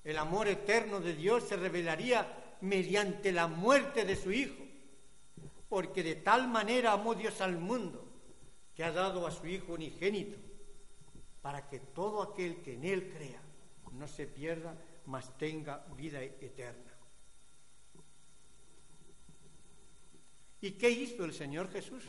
El 0.04 0.18
amor 0.18 0.48
eterno 0.48 1.00
de 1.00 1.14
Dios 1.14 1.44
se 1.44 1.56
revelaría 1.56 2.56
mediante 2.60 3.32
la 3.32 3.48
muerte 3.48 4.04
de 4.04 4.16
su 4.16 4.30
Hijo, 4.30 4.64
porque 5.68 6.02
de 6.02 6.16
tal 6.16 6.48
manera 6.48 6.92
amó 6.92 7.14
Dios 7.14 7.40
al 7.40 7.58
mundo 7.58 8.08
que 8.74 8.84
ha 8.84 8.92
dado 8.92 9.26
a 9.26 9.30
su 9.30 9.46
Hijo 9.46 9.74
unigénito, 9.74 10.38
para 11.42 11.68
que 11.68 11.80
todo 11.80 12.22
aquel 12.22 12.62
que 12.62 12.74
en 12.74 12.84
Él 12.84 13.12
crea 13.12 13.42
no 13.92 14.08
se 14.08 14.26
pierda, 14.26 14.74
mas 15.06 15.36
tenga 15.36 15.84
vida 15.96 16.22
eterna. 16.22 16.92
¿Y 20.60 20.70
qué 20.72 20.88
hizo 20.88 21.24
el 21.24 21.34
Señor 21.34 21.68
Jesús? 21.70 22.04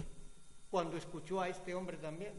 cuando 0.74 0.98
escuchó 0.98 1.40
a 1.40 1.50
este 1.50 1.76
hombre 1.76 1.98
también. 1.98 2.34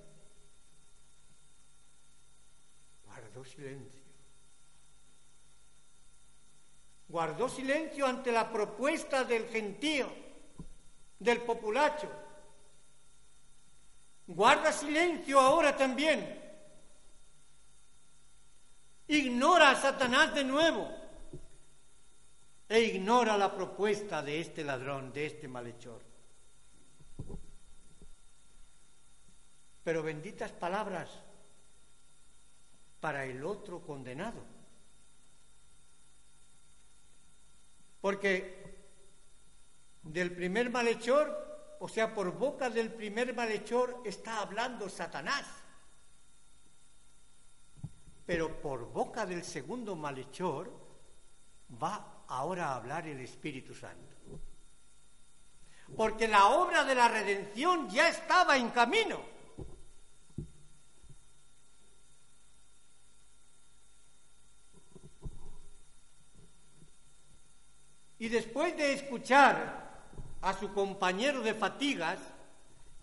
Guardó 3.07 3.45
silencio. 3.45 4.03
Guardó 7.07 7.49
silencio 7.49 8.05
ante 8.05 8.32
la 8.32 8.51
propuesta 8.51 9.22
del 9.22 9.47
gentío, 9.47 10.12
del 11.20 11.42
populacho. 11.42 12.11
Guarda 14.26 14.72
silencio 14.72 15.38
ahora 15.38 15.76
también. 15.76 16.43
Ignora 19.07 19.70
a 19.70 19.76
Satanás 19.76 20.34
de 20.34 20.44
nuevo 20.44 20.90
e 22.68 22.80
ignora 22.80 23.36
la 23.36 23.55
propuesta 23.55 24.22
de 24.22 24.40
este 24.40 24.64
ladrón, 24.64 25.12
de 25.12 25.26
este 25.26 25.46
malhechor. 25.48 26.14
pero 29.84 30.02
benditas 30.02 30.50
palabras 30.50 31.11
para 33.00 33.26
el 33.26 33.44
otro 33.44 33.82
condenado. 33.82 34.42
Porque 38.00 38.64
del 40.02 40.34
primer 40.34 40.70
malhechor, 40.70 41.76
o 41.80 41.88
sea, 41.88 42.14
por 42.14 42.32
boca 42.32 42.70
del 42.70 42.92
primer 42.92 43.34
malhechor 43.34 44.02
está 44.07 44.40
hablando 44.40 44.88
Satanás. 44.88 45.44
Pero 48.27 48.61
por 48.61 48.91
boca 48.91 49.27
del 49.27 49.45
segundo 49.45 49.95
malhechor 49.97 50.70
va 51.83 52.25
ahora 52.29 52.68
a 52.68 52.77
hablar 52.77 53.07
el 53.07 53.20
Espíritu 53.20 53.75
Santo. 53.75 54.14
Porque 55.97 56.27
la 56.27 56.49
obra 56.49 56.85
de 56.85 56.95
la 56.95 57.09
redención 57.09 57.89
ya 57.91 58.09
estaba 58.09 58.57
en 58.57 58.70
camino. 58.70 59.35
Y 68.18 68.29
después 68.31 68.75
de 68.77 68.95
escuchar 68.95 69.85
a 70.41 70.55
su 70.55 70.72
compañero 70.72 71.43
de 71.43 71.53
fatigas, 71.53 72.18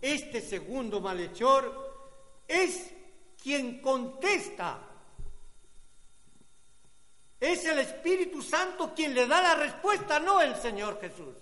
este 0.02 0.42
segundo 0.42 1.00
malhechor 1.00 2.44
es 2.48 2.92
quien 3.42 3.82
contesta. 3.82 4.91
Es 7.42 7.66
el 7.66 7.80
Espíritu 7.80 8.40
Santo 8.44 8.94
quien 8.94 9.16
le 9.16 9.26
da 9.26 9.42
la 9.42 9.56
respuesta, 9.56 10.20
no 10.20 10.40
el 10.42 10.56
Señor 10.56 11.02
Jesús. 11.02 11.36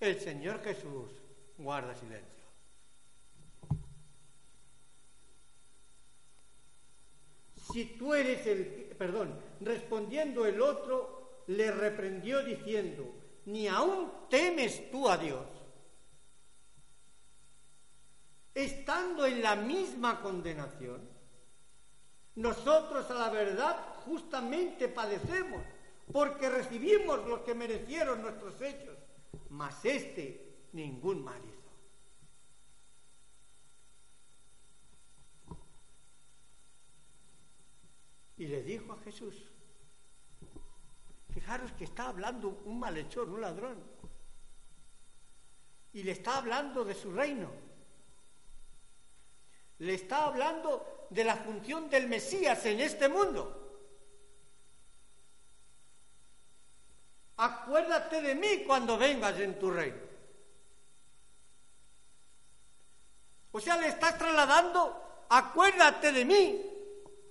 El 0.00 0.18
Señor 0.20 0.60
Jesús 0.64 1.12
guarda 1.56 1.94
silencio. 1.94 2.44
Si 7.72 7.84
tú 7.96 8.12
eres 8.12 8.44
el, 8.48 8.96
perdón, 8.98 9.40
respondiendo 9.60 10.44
el 10.44 10.60
otro, 10.60 11.44
le 11.46 11.70
reprendió 11.70 12.42
diciendo, 12.42 13.14
ni 13.44 13.68
aún 13.68 14.10
temes 14.28 14.90
tú 14.90 15.08
a 15.08 15.16
Dios, 15.16 15.46
estando 18.52 19.26
en 19.26 19.42
la 19.42 19.54
misma 19.54 20.20
condenación. 20.20 21.15
Nosotros 22.36 23.10
a 23.10 23.14
la 23.14 23.30
verdad 23.30 23.94
justamente 24.04 24.88
padecemos, 24.88 25.62
porque 26.12 26.48
recibimos 26.50 27.26
lo 27.26 27.42
que 27.42 27.54
merecieron 27.54 28.22
nuestros 28.22 28.60
hechos, 28.60 28.96
mas 29.50 29.84
este 29.84 30.68
ningún 30.72 31.24
mal 31.24 31.40
hizo. 31.42 31.56
Y 38.36 38.46
le 38.48 38.62
dijo 38.62 38.92
a 38.92 38.98
Jesús, 38.98 39.34
fijaros 41.32 41.72
que 41.72 41.84
está 41.84 42.08
hablando 42.08 42.60
un 42.66 42.78
malhechor, 42.78 43.30
un 43.30 43.40
ladrón, 43.40 43.82
y 45.94 46.02
le 46.02 46.12
está 46.12 46.36
hablando 46.36 46.84
de 46.84 46.94
su 46.94 47.10
reino, 47.12 47.50
le 49.78 49.94
está 49.94 50.24
hablando 50.24 50.95
de 51.10 51.24
la 51.24 51.36
función 51.36 51.88
del 51.88 52.08
Mesías 52.08 52.64
en 52.66 52.80
este 52.80 53.08
mundo. 53.08 53.62
Acuérdate 57.36 58.22
de 58.22 58.34
mí 58.34 58.64
cuando 58.66 58.96
vengas 58.96 59.38
en 59.38 59.58
tu 59.58 59.70
reino. 59.70 60.06
O 63.52 63.60
sea, 63.60 63.76
le 63.76 63.88
estás 63.88 64.18
trasladando, 64.18 65.26
acuérdate 65.28 66.12
de 66.12 66.24
mí 66.24 66.62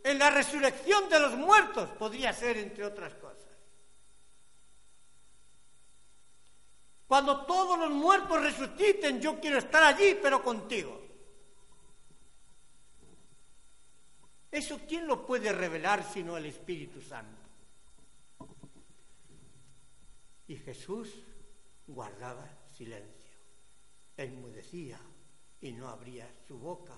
en 0.03 0.19
la 0.19 0.29
resurrección 0.29 1.09
de 1.09 1.19
los 1.19 1.35
muertos, 1.35 1.89
podría 1.91 2.33
ser, 2.33 2.57
entre 2.57 2.85
otras 2.85 3.13
cosas. 3.15 3.45
Cuando 7.07 7.45
todos 7.45 7.77
los 7.77 7.91
muertos 7.91 8.41
resuciten, 8.41 9.21
yo 9.21 9.39
quiero 9.39 9.59
estar 9.59 9.83
allí, 9.83 10.17
pero 10.21 10.43
contigo. 10.43 11.04
Eso, 14.55 14.79
¿quién 14.87 15.05
lo 15.05 15.25
puede 15.25 15.51
revelar 15.51 16.01
sino 16.01 16.37
el 16.37 16.45
Espíritu 16.45 17.01
Santo? 17.01 17.41
Y 20.47 20.55
Jesús 20.55 21.09
guardaba 21.85 22.47
silencio, 22.65 23.33
enmudecía 24.15 24.97
y 25.59 25.73
no 25.73 25.89
abría 25.89 26.33
su 26.47 26.57
boca 26.57 26.93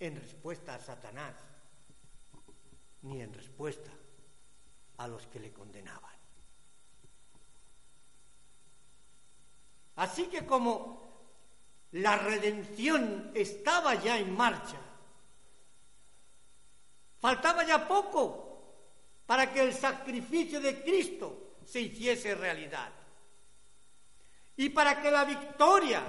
en 0.00 0.16
respuesta 0.16 0.76
a 0.76 0.78
Satanás 0.78 1.34
ni 3.02 3.20
en 3.20 3.34
respuesta 3.34 3.90
a 4.96 5.06
los 5.06 5.26
que 5.26 5.40
le 5.40 5.52
condenaban. 5.52 6.16
Así 9.96 10.28
que 10.28 10.46
como 10.46 11.28
la 11.92 12.16
redención 12.16 13.30
estaba 13.34 13.94
ya 13.94 14.18
en 14.18 14.34
marcha, 14.34 14.80
faltaba 17.24 17.64
ya 17.64 17.88
poco 17.88 19.24
para 19.24 19.50
que 19.50 19.62
el 19.62 19.72
sacrificio 19.72 20.60
de 20.60 20.82
Cristo 20.84 21.54
se 21.64 21.80
hiciese 21.80 22.34
realidad 22.34 22.92
y 24.58 24.68
para 24.68 25.00
que 25.00 25.10
la 25.10 25.24
victoria 25.24 26.02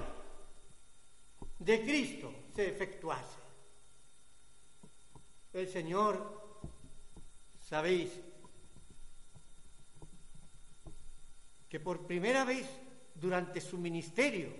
de 1.57 1.81
Cristo 1.83 2.33
se 2.53 2.67
efectuase. 2.67 3.39
El 5.53 5.69
Señor 5.69 6.43
Sabéis 7.61 8.11
que 11.69 11.79
por 11.79 12.05
primera 12.05 12.43
vez 12.43 12.67
durante 13.15 13.61
su 13.61 13.77
ministerio 13.77 14.53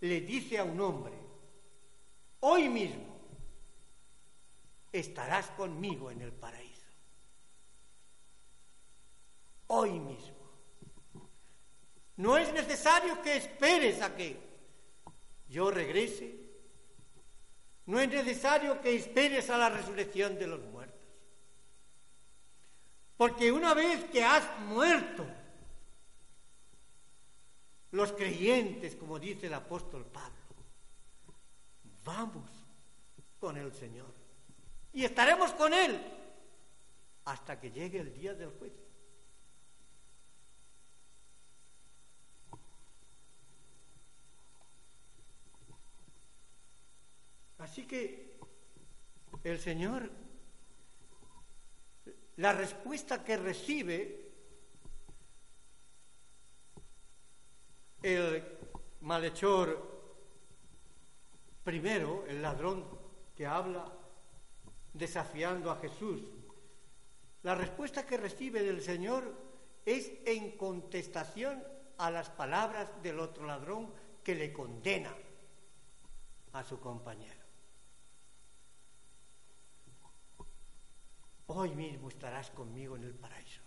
le 0.00 0.20
dice 0.20 0.58
a 0.58 0.64
un 0.64 0.78
hombre, 0.78 1.14
hoy 2.40 2.68
mismo 2.68 3.11
estarás 4.92 5.48
conmigo 5.50 6.10
en 6.10 6.20
el 6.20 6.32
paraíso. 6.32 6.86
Hoy 9.68 9.98
mismo. 9.98 10.42
No 12.16 12.36
es 12.36 12.52
necesario 12.52 13.20
que 13.22 13.36
esperes 13.36 14.02
a 14.02 14.14
que 14.14 14.38
yo 15.48 15.70
regrese. 15.70 16.38
No 17.86 17.98
es 17.98 18.08
necesario 18.08 18.80
que 18.80 18.94
esperes 18.94 19.48
a 19.50 19.58
la 19.58 19.70
resurrección 19.70 20.38
de 20.38 20.46
los 20.46 20.60
muertos. 20.60 21.00
Porque 23.16 23.50
una 23.50 23.72
vez 23.72 24.04
que 24.04 24.22
has 24.22 24.60
muerto, 24.60 25.26
los 27.92 28.12
creyentes, 28.12 28.94
como 28.96 29.18
dice 29.18 29.46
el 29.46 29.54
apóstol 29.54 30.04
Pablo, 30.06 30.38
vamos 32.04 32.50
con 33.38 33.56
el 33.56 33.72
Señor 33.72 34.21
y 34.92 35.04
estaremos 35.04 35.52
con 35.52 35.72
Él 35.72 36.00
hasta 37.24 37.58
que 37.60 37.70
llegue 37.70 38.00
el 38.00 38.12
día 38.12 38.34
del 38.34 38.50
juicio. 38.50 38.82
Así 47.58 47.86
que 47.86 48.36
el 49.44 49.60
Señor 49.60 50.10
la 52.36 52.52
respuesta 52.52 53.22
que 53.22 53.36
recibe 53.36 54.32
el 58.02 58.58
malhechor 59.02 59.90
primero, 61.62 62.24
el 62.26 62.42
ladrón 62.42 62.84
que 63.36 63.46
habla 63.46 64.01
desafiando 64.92 65.70
a 65.70 65.76
Jesús, 65.76 66.22
la 67.42 67.54
respuesta 67.54 68.06
que 68.06 68.16
recibe 68.16 68.62
del 68.62 68.82
Señor 68.82 69.34
es 69.84 70.12
en 70.24 70.56
contestación 70.56 71.62
a 71.98 72.10
las 72.10 72.30
palabras 72.30 73.02
del 73.02 73.18
otro 73.20 73.46
ladrón 73.46 73.92
que 74.22 74.34
le 74.34 74.52
condena 74.52 75.14
a 76.52 76.62
su 76.62 76.78
compañero. 76.78 77.42
hoy 81.54 81.70
mismo 81.74 82.08
estarás 82.08 82.50
conmigo 82.50 82.96
en 82.96 83.04
el 83.04 83.14
paraíso. 83.14 83.60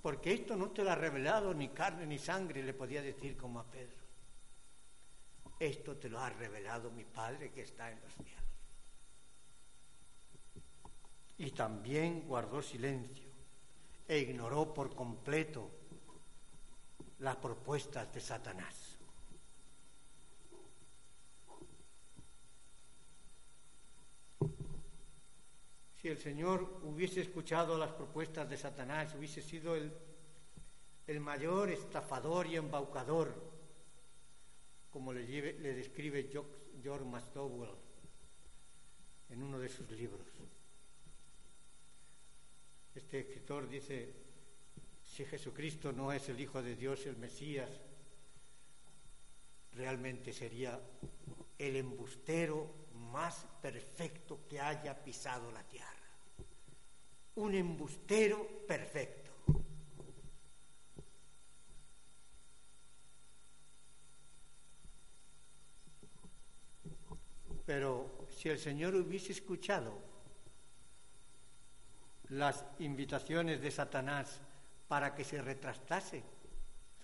Porque 0.00 0.32
esto 0.32 0.56
no 0.56 0.70
te 0.70 0.82
lo 0.82 0.90
ha 0.90 0.94
revelado 0.94 1.54
ni 1.54 1.68
carne 1.68 2.06
ni 2.06 2.18
sangre, 2.18 2.62
le 2.62 2.74
podía 2.74 3.02
decir 3.02 3.36
como 3.36 3.60
a 3.60 3.70
Pedro. 3.70 4.02
Esto 5.60 5.96
te 5.96 6.08
lo 6.08 6.18
ha 6.18 6.30
revelado 6.30 6.90
mi 6.90 7.04
Padre 7.04 7.52
que 7.52 7.62
está 7.62 7.90
en 7.90 8.00
los 8.00 8.12
cielos. 8.14 8.41
Y 11.38 11.50
también 11.50 12.26
guardó 12.26 12.62
silencio 12.62 13.30
e 14.06 14.18
ignoró 14.18 14.72
por 14.72 14.94
completo 14.94 15.70
las 17.18 17.36
propuestas 17.36 18.12
de 18.12 18.20
Satanás. 18.20 18.92
si 26.02 26.08
el 26.08 26.18
Señor 26.18 26.80
hubiese 26.82 27.20
escuchado 27.20 27.78
las 27.78 27.92
propuestas 27.92 28.50
de 28.50 28.56
Satanás, 28.56 29.14
hubiese 29.16 29.40
sido 29.40 29.76
el, 29.76 29.92
el 31.06 31.20
mayor 31.20 31.70
estafador 31.70 32.48
y 32.48 32.56
embaucador, 32.56 33.32
como 34.90 35.12
le, 35.12 35.22
le 35.24 35.74
describe 35.74 36.28
George 36.82 37.04
McDowell 37.04 37.70
en 39.30 39.44
uno 39.44 39.60
de 39.60 39.68
sus 39.68 39.88
libros. 39.92 40.26
Este 42.94 43.20
escritor 43.20 43.68
dice, 43.68 44.12
si 45.02 45.24
Jesucristo 45.24 45.92
no 45.92 46.12
es 46.12 46.28
el 46.28 46.40
Hijo 46.40 46.62
de 46.62 46.76
Dios, 46.76 47.06
el 47.06 47.16
Mesías, 47.16 47.70
realmente 49.72 50.32
sería 50.32 50.78
el 51.58 51.76
embustero 51.76 52.82
más 53.12 53.46
perfecto 53.62 54.40
que 54.48 54.60
haya 54.60 55.02
pisado 55.02 55.50
la 55.50 55.62
tierra. 55.62 55.88
Un 57.36 57.54
embustero 57.54 58.46
perfecto. 58.66 59.30
Pero 67.64 68.26
si 68.28 68.50
el 68.50 68.58
Señor 68.58 68.94
hubiese 68.96 69.32
escuchado 69.32 70.11
las 72.32 72.64
invitaciones 72.78 73.60
de 73.60 73.70
Satanás 73.70 74.40
para 74.88 75.14
que 75.14 75.22
se 75.22 75.42
retrastase 75.42 76.22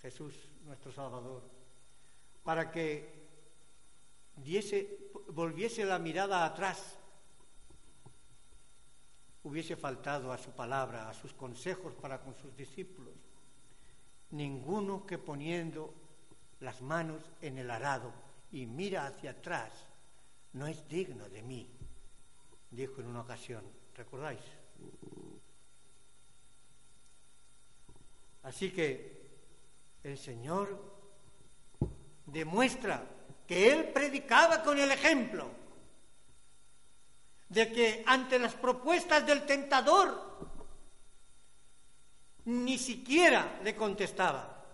Jesús, 0.01 0.33
nuestro 0.65 0.91
Salvador, 0.91 1.43
para 2.43 2.71
que 2.71 3.27
diese, 4.35 5.11
volviese 5.27 5.85
la 5.85 5.99
mirada 5.99 6.45
atrás 6.45 6.97
hubiese 9.43 9.75
faltado 9.75 10.31
a 10.31 10.37
su 10.37 10.51
palabra, 10.51 11.09
a 11.09 11.13
sus 11.13 11.33
consejos 11.33 11.93
para 11.93 12.21
con 12.21 12.35
sus 12.35 12.55
discípulos. 12.55 13.13
Ninguno 14.31 15.05
que 15.05 15.17
poniendo 15.17 15.93
las 16.59 16.81
manos 16.81 17.21
en 17.41 17.59
el 17.59 17.69
arado 17.69 18.11
y 18.51 18.65
mira 18.65 19.05
hacia 19.05 19.31
atrás 19.31 19.71
no 20.53 20.65
es 20.65 20.87
digno 20.87 21.29
de 21.29 21.43
mí, 21.43 21.69
dijo 22.71 23.01
en 23.01 23.07
una 23.07 23.21
ocasión. 23.21 23.63
¿Recordáis? 23.95 24.58
Así 28.43 28.71
que 28.71 29.19
el 30.03 30.17
Señor 30.17 30.99
demuestra 32.25 33.03
que 33.47 33.71
Él 33.71 33.89
predicaba 33.89 34.63
con 34.63 34.79
el 34.79 34.91
ejemplo 34.91 35.49
de 37.49 37.71
que 37.71 38.03
ante 38.05 38.39
las 38.39 38.53
propuestas 38.53 39.25
del 39.25 39.45
tentador 39.45 40.29
ni 42.45 42.77
siquiera 42.77 43.59
le 43.63 43.75
contestaba, 43.75 44.65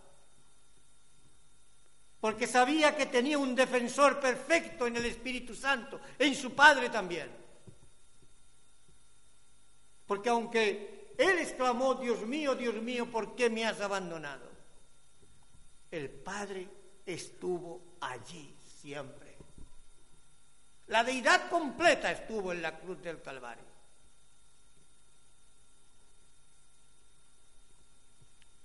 porque 2.20 2.48
sabía 2.48 2.96
que 2.96 3.08
tenía 3.08 3.38
un 3.38 3.56
defensor 3.56 4.20
perfecto 4.20 4.88
en 4.88 4.96
el 4.98 5.06
Espíritu 5.06 5.54
Santo, 5.54 6.00
en 6.18 6.36
su 6.36 6.54
Padre 6.54 6.90
también. 6.90 7.45
Porque 10.06 10.30
aunque 10.30 11.14
él 11.18 11.40
exclamó, 11.40 11.96
Dios 11.96 12.26
mío, 12.26 12.56
Dios 12.56 12.76
mío, 12.76 13.10
¿por 13.10 13.36
qué 13.36 13.50
me 13.50 13.66
has 13.66 13.80
abandonado? 13.82 14.50
El 15.90 16.10
Padre 16.10 16.68
estuvo 17.06 17.98
allí 18.02 18.56
siempre. 18.82 19.36
La 20.88 21.04
deidad 21.04 21.50
completa 21.50 22.12
estuvo 22.12 22.52
en 22.52 22.62
la 22.62 22.78
cruz 22.80 23.02
del 23.02 23.22
Calvario. 23.22 23.66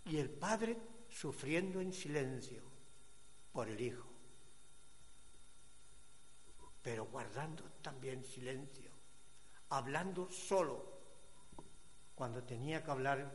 Y 0.07 0.19
el 0.19 0.29
Padre 0.29 0.77
sufriendo 1.09 1.81
en 1.81 1.93
silencio 1.93 2.63
por 3.53 3.69
el 3.69 3.81
Hijo, 3.81 4.09
pero 6.83 7.07
guardando 7.07 7.63
también 7.81 8.25
silencio, 8.25 8.91
hablando 9.69 10.29
solo 10.31 10.90
cuando 12.21 12.43
tenía 12.43 12.85
que 12.85 12.91
hablar 12.91 13.33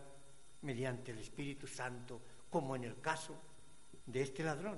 mediante 0.62 1.12
el 1.12 1.18
Espíritu 1.18 1.66
Santo, 1.66 2.22
como 2.52 2.76
en 2.76 2.84
el 2.84 3.02
caso 3.02 3.36
de 4.06 4.22
este 4.22 4.44
ladrón, 4.44 4.78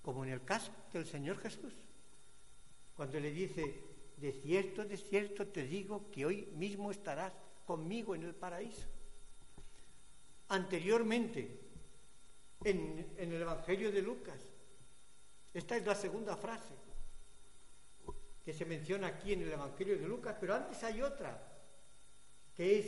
como 0.00 0.24
en 0.24 0.30
el 0.30 0.42
caso 0.42 0.72
del 0.90 1.04
Señor 1.04 1.36
Jesús, 1.36 1.74
cuando 2.96 3.20
le 3.20 3.30
dice, 3.30 3.84
de 4.16 4.32
cierto, 4.32 4.86
de 4.86 4.96
cierto 4.96 5.48
te 5.48 5.64
digo 5.64 6.10
que 6.10 6.24
hoy 6.24 6.46
mismo 6.54 6.90
estarás 6.90 7.34
conmigo 7.66 8.14
en 8.14 8.22
el 8.22 8.34
paraíso. 8.34 8.88
Anteriormente, 10.48 11.60
en, 12.64 13.06
el 13.18 13.34
Evangelio 13.34 13.92
de 13.92 14.00
Lucas, 14.00 14.40
esta 15.52 15.76
es 15.76 15.84
la 15.84 15.94
segunda 15.94 16.38
frase 16.38 16.72
que 18.42 18.54
se 18.54 18.64
menciona 18.64 19.08
aquí 19.08 19.34
en 19.34 19.42
el 19.42 19.52
Evangelio 19.52 19.98
de 19.98 20.08
Lucas, 20.08 20.38
pero 20.40 20.54
antes 20.54 20.82
hay 20.84 21.02
otra, 21.02 21.50
que 22.60 22.78
es, 22.78 22.86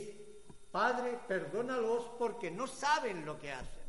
Padre, 0.71 1.19
perdónalos 1.27 2.03
porque 2.19 2.51
no 2.51 2.67
saben 2.67 3.25
lo 3.25 3.39
que 3.39 3.51
hacen. 3.51 3.83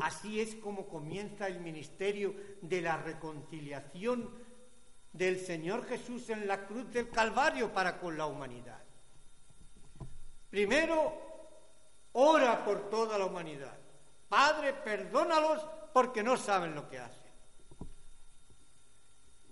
Así 0.00 0.40
es 0.40 0.56
como 0.56 0.88
comienza 0.88 1.46
el 1.46 1.60
ministerio 1.60 2.34
de 2.62 2.82
la 2.82 2.96
reconciliación 2.96 4.28
del 5.12 5.38
Señor 5.38 5.86
Jesús 5.86 6.30
en 6.30 6.48
la 6.48 6.66
cruz 6.66 6.90
del 6.90 7.10
Calvario 7.10 7.72
para 7.72 8.00
con 8.00 8.18
la 8.18 8.26
humanidad. 8.26 8.82
Primero, 10.50 11.16
ora 12.10 12.64
por 12.64 12.90
toda 12.90 13.16
la 13.16 13.26
humanidad. 13.26 13.78
Padre, 14.28 14.72
perdónalos 14.72 15.64
porque 15.92 16.24
no 16.24 16.36
saben 16.36 16.74
lo 16.74 16.88
que 16.88 16.98
hacen. 16.98 17.32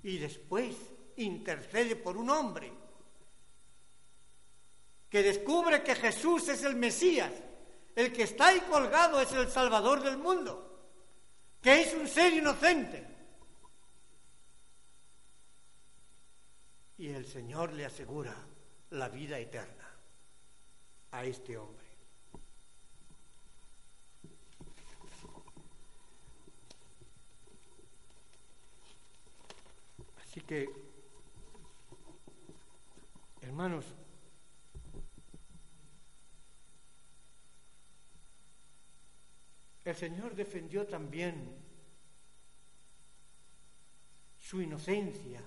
Y 0.02 0.18
después 0.18 0.74
intercede 1.14 1.94
por 1.94 2.16
un 2.16 2.30
hombre 2.30 2.81
que 5.12 5.22
descubre 5.22 5.82
que 5.82 5.94
Jesús 5.94 6.48
es 6.48 6.64
el 6.64 6.74
Mesías, 6.74 7.30
el 7.94 8.14
que 8.14 8.22
está 8.22 8.46
ahí 8.46 8.60
colgado 8.60 9.20
es 9.20 9.30
el 9.32 9.46
Salvador 9.46 10.02
del 10.02 10.16
mundo, 10.16 10.88
que 11.60 11.82
es 11.82 11.92
un 11.92 12.08
ser 12.08 12.32
inocente. 12.32 13.06
Y 16.96 17.08
el 17.08 17.26
Señor 17.26 17.74
le 17.74 17.84
asegura 17.84 18.34
la 18.88 19.10
vida 19.10 19.38
eterna 19.38 19.86
a 21.10 21.26
este 21.26 21.58
hombre. 21.58 21.86
Así 30.22 30.40
que, 30.40 30.70
hermanos, 33.42 33.84
El 39.84 39.96
Señor 39.96 40.34
defendió 40.34 40.86
también 40.86 41.56
su 44.38 44.60
inocencia 44.60 45.42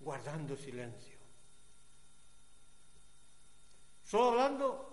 guardando 0.00 0.56
silencio. 0.56 1.16
Solo 4.02 4.30
hablando 4.30 4.92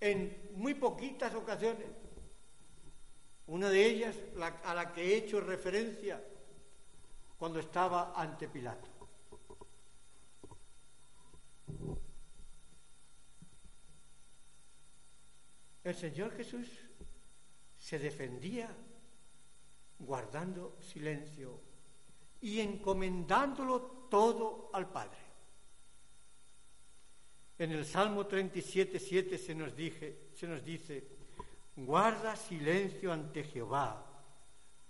en 0.00 0.50
muy 0.54 0.74
poquitas 0.74 1.34
ocasiones. 1.34 1.88
Una 3.46 3.68
de 3.68 3.84
ellas 3.84 4.16
a 4.64 4.74
la 4.74 4.92
que 4.92 5.02
he 5.02 5.16
hecho 5.16 5.40
referencia 5.40 6.22
cuando 7.36 7.58
estaba 7.58 8.14
ante 8.14 8.48
Pilato. 8.48 8.93
El 15.84 15.94
Señor 15.94 16.34
Jesús 16.34 16.66
se 17.78 17.98
defendía 17.98 18.74
guardando 19.98 20.78
silencio 20.80 21.60
y 22.40 22.60
encomendándolo 22.60 23.82
todo 24.10 24.70
al 24.72 24.90
Padre. 24.90 25.18
En 27.58 27.70
el 27.70 27.84
Salmo 27.84 28.26
37, 28.26 28.98
7 28.98 29.38
se 29.38 29.54
nos, 29.54 29.72
se 29.74 30.48
nos 30.48 30.64
dice, 30.64 31.06
guarda 31.76 32.34
silencio 32.34 33.12
ante 33.12 33.44
Jehová 33.44 34.06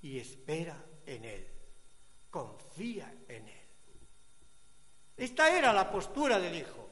y 0.01 0.19
espera 0.19 0.81
en 1.05 1.25
Él, 1.25 1.47
confía 2.31 3.13
en 3.27 3.49
Él. 3.49 3.69
Esta 5.17 5.57
era 5.57 5.73
la 5.73 5.91
postura 5.91 6.39
del 6.39 6.55
Hijo, 6.55 6.89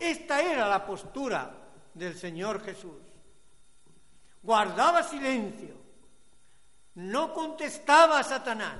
esta 0.00 0.40
era 0.40 0.66
la 0.66 0.84
postura 0.86 1.70
del 1.94 2.16
Señor 2.16 2.62
Jesús 2.64 3.07
guardaba 4.42 5.02
silencio, 5.02 5.74
no 6.94 7.32
contestaba 7.32 8.20
a 8.20 8.24
Satanás. 8.24 8.78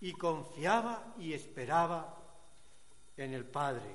Y 0.00 0.12
confiaba 0.14 1.14
y 1.18 1.32
esperaba 1.32 2.18
en 3.16 3.34
el 3.34 3.44
Padre, 3.44 3.94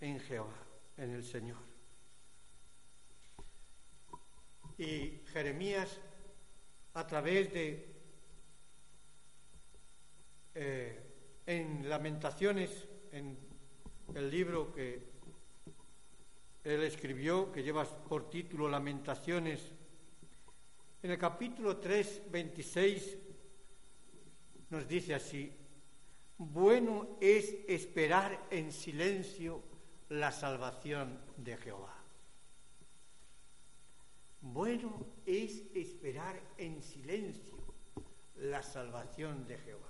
en 0.00 0.20
Jehová, 0.20 0.52
en 0.98 1.14
el 1.14 1.24
Señor. 1.24 1.70
Y 4.76 5.20
Jeremías, 5.32 5.98
a 6.94 7.06
través 7.06 7.52
de, 7.52 7.94
eh, 10.54 11.42
en 11.46 11.88
lamentaciones, 11.88 12.86
en 13.12 13.49
el 14.14 14.30
libro 14.30 14.72
que 14.72 15.02
él 16.64 16.82
escribió, 16.82 17.50
que 17.52 17.62
lleva 17.62 17.84
por 17.84 18.28
título 18.28 18.68
Lamentaciones, 18.68 19.72
en 21.02 21.10
el 21.10 21.18
capítulo 21.18 21.78
3, 21.78 22.30
26, 22.30 23.18
nos 24.70 24.86
dice 24.86 25.14
así, 25.14 25.52
bueno 26.36 27.16
es 27.20 27.54
esperar 27.68 28.46
en 28.50 28.72
silencio 28.72 29.62
la 30.10 30.32
salvación 30.32 31.18
de 31.36 31.56
Jehová. 31.56 31.96
Bueno 34.42 35.06
es 35.26 35.62
esperar 35.74 36.40
en 36.56 36.82
silencio 36.82 37.56
la 38.36 38.62
salvación 38.62 39.46
de 39.46 39.58
Jehová. 39.58 39.89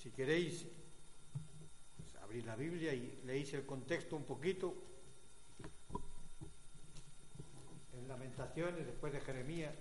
Si 0.00 0.10
queréis 0.12 0.64
pues, 1.96 2.14
abrir 2.22 2.44
la 2.46 2.54
Biblia 2.54 2.94
y 2.94 3.20
leéis 3.24 3.52
el 3.54 3.66
contexto 3.66 4.14
un 4.14 4.24
poquito, 4.24 4.76
en 7.94 8.06
Lamentaciones, 8.06 8.86
después 8.86 9.12
de 9.12 9.20
Jeremías. 9.20 9.74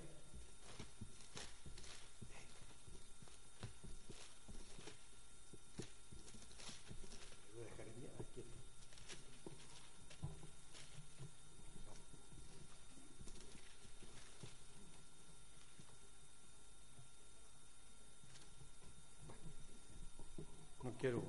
No 20.84 20.87
quiero, 20.98 21.24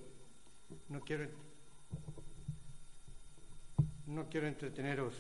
no 0.89 1.01
quiero, 1.01 1.29
no 4.07 4.29
quiero 4.29 4.47
entreteneros 4.47 5.15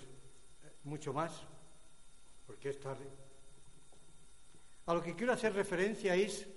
mucho 0.85 1.13
más, 1.13 1.43
porque 2.47 2.71
es 2.71 2.81
tarde. 2.81 3.07
A 4.87 4.95
lo 4.95 5.03
que 5.03 5.15
quiero 5.15 5.33
hacer 5.33 5.53
referencia 5.53 6.15
es 6.15 6.49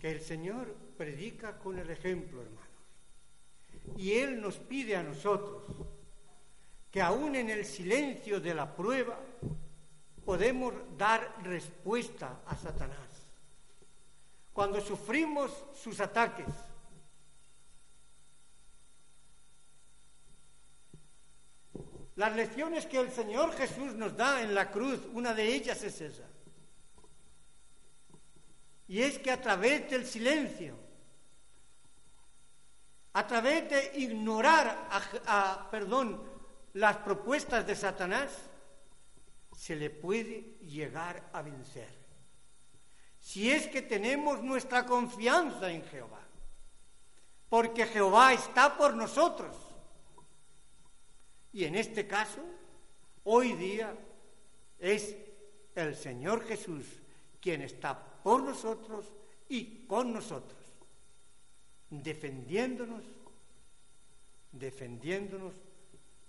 que 0.00 0.10
el 0.10 0.20
Señor 0.20 0.74
predica 0.96 1.58
con 1.58 1.78
el 1.78 1.88
ejemplo, 1.90 2.42
hermanos. 2.42 2.62
Y 3.96 4.12
Él 4.12 4.40
nos 4.40 4.58
pide 4.58 4.96
a 4.96 5.02
nosotros 5.02 5.62
que 6.90 7.00
aún 7.00 7.36
en 7.36 7.50
el 7.50 7.64
silencio 7.64 8.40
de 8.40 8.54
la 8.54 8.74
prueba 8.74 9.18
podemos 10.24 10.74
dar 10.98 11.36
respuesta 11.42 12.42
a 12.46 12.56
Satanás. 12.56 13.30
Cuando 14.52 14.80
sufrimos 14.80 15.64
sus 15.72 16.00
ataques, 16.00 16.52
Las 22.16 22.36
lecciones 22.36 22.86
que 22.86 22.98
el 22.98 23.10
Señor 23.10 23.52
Jesús 23.54 23.94
nos 23.94 24.16
da 24.16 24.42
en 24.42 24.54
la 24.54 24.70
cruz, 24.70 25.00
una 25.12 25.32
de 25.32 25.46
ellas 25.54 25.82
es 25.82 26.00
esa. 26.00 26.28
Y 28.86 29.00
es 29.00 29.18
que 29.18 29.30
a 29.30 29.40
través 29.40 29.90
del 29.90 30.06
silencio, 30.06 30.76
a 33.14 33.26
través 33.26 33.68
de 33.70 33.92
ignorar, 34.00 34.88
a, 35.26 35.68
perdón, 35.70 36.22
las 36.74 36.98
propuestas 36.98 37.66
de 37.66 37.74
Satanás, 37.74 38.30
se 39.56 39.76
le 39.76 39.88
puede 39.88 40.58
llegar 40.60 41.30
a 41.32 41.40
vencer. 41.40 41.88
Si 43.20 43.50
es 43.50 43.68
que 43.68 43.82
tenemos 43.82 44.42
nuestra 44.42 44.84
confianza 44.84 45.70
en 45.70 45.84
Jehová, 45.84 46.20
porque 47.48 47.86
Jehová 47.86 48.32
está 48.32 48.76
por 48.76 48.94
nosotros. 48.94 49.56
Y 51.52 51.64
en 51.64 51.74
este 51.74 52.06
caso, 52.06 52.40
hoy 53.24 53.52
día 53.54 53.94
es 54.78 55.14
el 55.74 55.94
Señor 55.94 56.44
Jesús 56.44 56.86
quien 57.40 57.62
está 57.62 57.98
por 58.22 58.42
nosotros 58.42 59.06
y 59.48 59.86
con 59.86 60.12
nosotros, 60.12 60.58
defendiéndonos, 61.90 63.02
defendiéndonos 64.52 65.52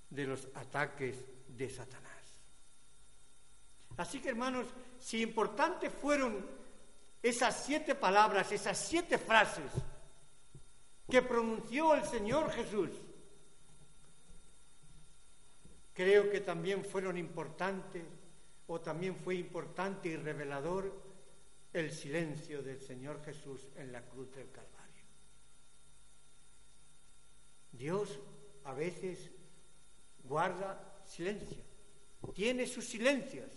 de 0.09 0.28
los 0.28 0.47
ataques 0.55 1.17
de 1.47 1.69
Satanás. 1.69 2.03
Así 3.97 4.19
que 4.19 4.30
hermanos, 4.30 4.67
si 4.99 5.21
importantes 5.21 5.93
fueron 5.93 6.45
esas 7.21 7.63
siete 7.63 7.95
palabras, 7.95 8.51
esas 8.51 8.78
siete 8.78 9.17
frases 9.17 9.71
que 11.09 11.21
pronunció 11.21 11.93
el 11.93 12.03
Señor 12.03 12.51
Jesús, 12.51 12.89
Creo 15.93 16.29
que 16.29 16.41
también 16.41 16.83
fueron 16.83 17.17
importantes 17.17 18.03
o 18.67 18.81
también 18.81 19.15
fue 19.15 19.35
importante 19.35 20.09
y 20.09 20.15
revelador 20.15 20.91
el 21.71 21.91
silencio 21.91 22.61
del 22.63 22.79
Señor 22.79 23.23
Jesús 23.23 23.67
en 23.75 23.91
la 23.91 24.01
cruz 24.01 24.33
del 24.33 24.49
Calvario. 24.51 25.03
Dios 27.71 28.19
a 28.63 28.73
veces 28.73 29.31
guarda 30.23 31.03
silencio, 31.05 31.63
tiene 32.33 32.65
sus 32.65 32.85
silencios, 32.85 33.51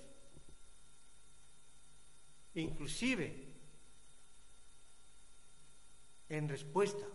inclusive 2.55 3.47
en 6.29 6.49
respuesta 6.49 7.07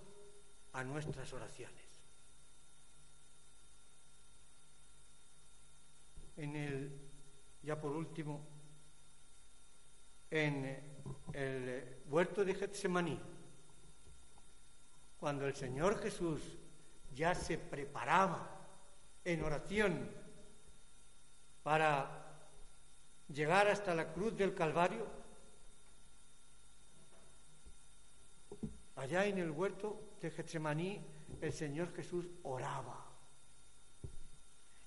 a 0.74 0.84
nuestras 0.84 1.34
oraciones. 1.34 1.91
En 6.38 6.56
el, 6.56 7.00
ya 7.64 7.80
por 7.80 7.96
último, 7.96 8.46
en 10.30 10.66
el 11.34 11.98
huerto 12.08 12.46
de 12.46 12.56
Getsemaní, 12.56 13.20
cuando 15.18 15.46
el 15.46 15.54
Señor 15.56 16.00
Jesús 16.00 16.42
ya 17.14 17.36
se 17.36 17.58
preparaba 17.58 18.50
en 19.24 19.44
oración 19.44 20.10
para 21.64 22.40
llegar 23.28 23.68
hasta 23.68 23.94
la 23.94 24.14
cruz 24.14 24.36
del 24.36 24.56
Calvario, 24.56 25.06
allá 28.96 29.26
en 29.26 29.38
el 29.38 29.52
huerto 29.52 30.16
de 30.22 30.32
Getsemaní 30.32 31.06
el 31.42 31.54
Señor 31.54 31.94
Jesús 31.94 32.30
oraba 32.44 33.11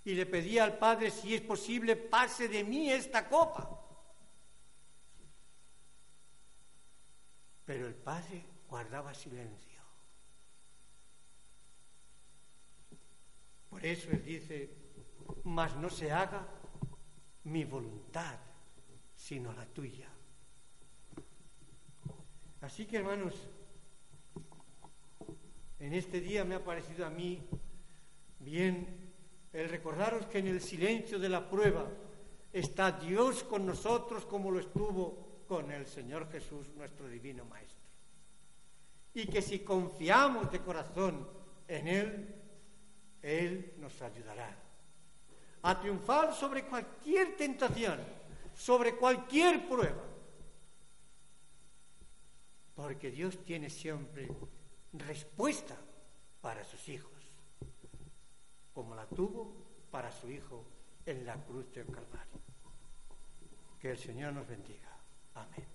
y 0.05 0.15
le 0.15 0.27
pedía 0.27 0.65
al 0.65 0.79
Padre, 0.79 1.11
si 1.11 1.35
es 1.35 1.41
posible, 1.41 1.97
pase 1.97 2.49
de 2.49 2.63
mí 2.63 2.91
esta 2.91 3.27
copa. 3.29 3.81
Pero 7.65 7.87
el 7.87 7.95
Padre 7.95 8.45
guardaba 8.69 9.15
silencio. 9.15 9.81
Por 13.71 13.85
eso 13.85 14.11
Él 14.11 14.23
dice, 14.23 14.71
mas 15.45 15.75
no 15.77 15.89
se 15.89 16.13
haga 16.13 16.47
mi 17.45 17.65
voluntad, 17.65 18.39
sino 19.17 19.53
la 19.55 19.67
tuya. 19.67 20.09
Así 22.61 22.87
que 22.87 22.99
hermanos, 22.99 23.35
en 25.79 25.95
este 25.95 26.21
día 26.21 26.45
me 26.45 26.55
ha 26.55 26.65
parecido 26.65 27.07
a 27.07 27.11
mí 27.11 27.43
bien 28.39 29.04
el 29.55 29.69
recordaros 29.69 30.27
que 30.27 30.39
en 30.39 30.49
el 30.49 30.61
silencio 30.61 31.19
de 31.19 31.29
la 31.29 31.49
prueba 31.49 31.87
está 32.53 32.91
Dios 32.91 33.45
con 33.45 33.65
nosotros 33.65 34.27
como 34.27 34.51
lo 34.51 34.59
estuvo 34.59 35.45
con 35.47 35.71
el 35.71 35.87
Señor 35.87 36.29
Jesús, 36.31 36.69
nuestro 36.77 37.09
divino 37.09 37.45
Maestro. 37.45 37.85
Y 39.15 39.27
que 39.27 39.41
si 39.41 39.61
confiamos 39.61 40.51
de 40.51 40.59
corazón 40.59 41.29
en 41.69 41.87
Él, 41.87 42.35
Él 43.23 43.75
nos 43.79 44.03
ayudará 44.03 44.59
a 45.63 45.81
triunfar 45.81 46.35
sobre 46.35 46.65
cualquier 46.65 47.37
tentación, 47.37 48.01
sobre 48.57 48.97
cualquier 48.97 49.69
prueba. 49.69 50.03
Porque 52.75 53.13
Dios 53.13 53.39
tiene 53.45 53.71
siempre 53.71 54.29
respuesta 54.93 55.77
para 56.41 56.65
sus 56.65 56.89
hijos 56.89 57.14
como 58.75 58.95
la 58.95 59.07
tuvo 59.07 59.53
para 59.91 60.11
su 60.11 60.29
Hijo 60.31 60.65
en 61.07 61.25
la 61.25 61.37
cruz 61.45 61.73
del 61.73 61.87
Calvario. 61.87 62.41
Que 63.79 63.93
el 63.93 63.99
Señor 63.99 64.33
nos 64.33 64.47
bendiga. 64.49 64.99
Amén. 65.35 65.74